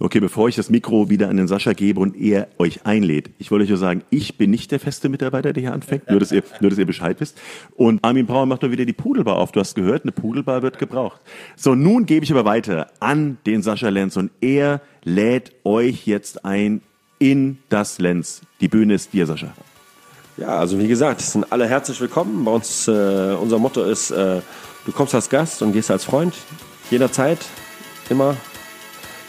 Okay, 0.00 0.20
bevor 0.20 0.48
ich 0.48 0.54
das 0.54 0.70
Mikro 0.70 1.10
wieder 1.10 1.28
an 1.28 1.36
den 1.36 1.48
Sascha 1.48 1.72
gebe 1.72 1.98
und 1.98 2.16
er 2.16 2.46
euch 2.58 2.86
einlädt, 2.86 3.30
ich 3.38 3.50
wollte 3.50 3.64
euch 3.64 3.68
nur 3.68 3.78
sagen, 3.78 4.02
ich 4.10 4.38
bin 4.38 4.48
nicht 4.48 4.70
der 4.70 4.78
feste 4.78 5.08
Mitarbeiter, 5.08 5.52
der 5.52 5.60
hier 5.60 5.72
anfängt, 5.72 6.08
nur 6.08 6.20
dass 6.20 6.30
ihr, 6.30 6.44
nur 6.60 6.70
dass 6.70 6.78
ihr 6.78 6.86
Bescheid 6.86 7.18
wisst. 7.18 7.36
Und 7.74 8.04
Armin 8.04 8.26
Brauer 8.26 8.46
macht 8.46 8.62
nur 8.62 8.70
wieder 8.70 8.84
die 8.84 8.92
Pudelbar 8.92 9.36
auf. 9.36 9.50
Du 9.50 9.58
hast 9.58 9.74
gehört, 9.74 10.04
eine 10.04 10.12
Pudelbar 10.12 10.62
wird 10.62 10.78
gebraucht. 10.78 11.20
So, 11.56 11.74
nun 11.74 12.06
gebe 12.06 12.24
ich 12.24 12.30
aber 12.30 12.44
weiter 12.44 12.92
an 13.00 13.38
den 13.44 13.62
Sascha 13.62 13.88
Lenz 13.88 14.16
und 14.16 14.30
er 14.40 14.80
lädt 15.02 15.52
euch 15.64 16.06
jetzt 16.06 16.44
ein 16.44 16.80
in 17.18 17.58
das 17.68 17.98
Lenz. 17.98 18.42
Die 18.60 18.68
Bühne 18.68 18.94
ist 18.94 19.12
dir, 19.12 19.26
Sascha. 19.26 19.52
Ja, 20.38 20.56
also 20.56 20.78
wie 20.78 20.86
gesagt, 20.86 21.20
es 21.20 21.32
sind 21.32 21.50
alle 21.50 21.66
herzlich 21.66 22.00
willkommen. 22.00 22.44
Bei 22.44 22.52
uns, 22.52 22.86
äh, 22.86 22.90
unser 23.40 23.58
Motto 23.58 23.82
ist, 23.82 24.12
äh, 24.12 24.40
du 24.86 24.92
kommst 24.92 25.12
als 25.12 25.28
Gast 25.28 25.62
und 25.62 25.72
gehst 25.72 25.90
als 25.90 26.04
Freund. 26.04 26.32
Jederzeit, 26.92 27.40
immer. 28.08 28.36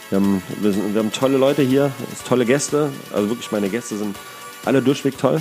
Wir 0.08 0.20
haben, 0.20 0.40
wir, 0.60 0.72
sind, 0.72 0.94
wir 0.94 1.00
haben 1.00 1.10
tolle 1.10 1.36
Leute 1.36 1.62
hier, 1.62 1.90
tolle 2.28 2.46
Gäste. 2.46 2.90
Also 3.12 3.28
wirklich, 3.28 3.50
meine 3.50 3.68
Gäste 3.68 3.96
sind 3.96 4.14
alle 4.64 4.82
durchweg 4.82 5.18
toll. 5.18 5.40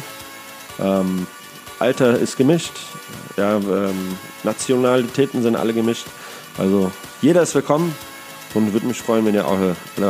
Ähm, 0.79 1.27
Alter 1.77 2.17
ist 2.17 2.35
gemischt. 2.35 2.73
Ja, 3.37 3.57
ähm, 3.57 4.17
Nationalitäten 4.43 5.43
sind 5.43 5.55
alle 5.55 5.75
gemischt. 5.75 6.07
Also 6.57 6.91
jeder 7.21 7.43
ist 7.43 7.53
willkommen 7.53 7.93
und 8.55 8.73
würde 8.73 8.87
mich 8.87 8.99
freuen, 8.99 9.23
wenn 9.23 9.35
ihr 9.35 9.47
auch, 9.47 9.59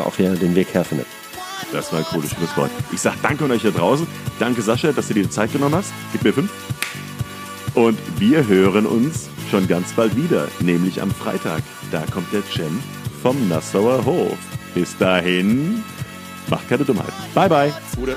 auch 0.05 0.15
hier 0.15 0.35
den 0.35 0.55
Weg 0.55 0.73
herfindet. 0.73 1.07
Das 1.71 1.91
war 1.91 1.99
ein 1.99 2.05
cooles 2.05 2.31
Schlusswort. 2.31 2.71
Ich 2.91 3.01
sag 3.01 3.21
danke 3.21 3.45
an 3.45 3.51
euch 3.51 3.61
hier 3.61 3.71
draußen. 3.71 4.07
Danke, 4.39 4.61
Sascha, 4.61 4.91
dass 4.91 5.07
du 5.07 5.13
dir 5.13 5.23
die 5.23 5.29
Zeit 5.29 5.51
genommen 5.51 5.75
hast. 5.75 5.93
Gib 6.11 6.23
mir 6.23 6.33
fünf. 6.33 6.51
Und 7.75 7.99
wir 8.17 8.47
hören 8.47 8.85
uns 8.85 9.29
schon 9.51 9.67
ganz 9.67 9.93
bald 9.93 10.15
wieder, 10.15 10.47
nämlich 10.59 11.01
am 11.01 11.11
Freitag. 11.11 11.61
Da 11.91 12.03
kommt 12.11 12.31
der 12.33 12.43
Cem 12.43 12.81
vom 13.21 13.47
Nassauer 13.47 14.03
Hof. 14.05 14.37
Bis 14.73 14.97
dahin, 14.97 15.83
macht 16.49 16.67
keine 16.69 16.85
Dummheit. 16.85 17.13
Bye, 17.33 17.49
bye. 17.49 17.73
Gute. 17.95 18.15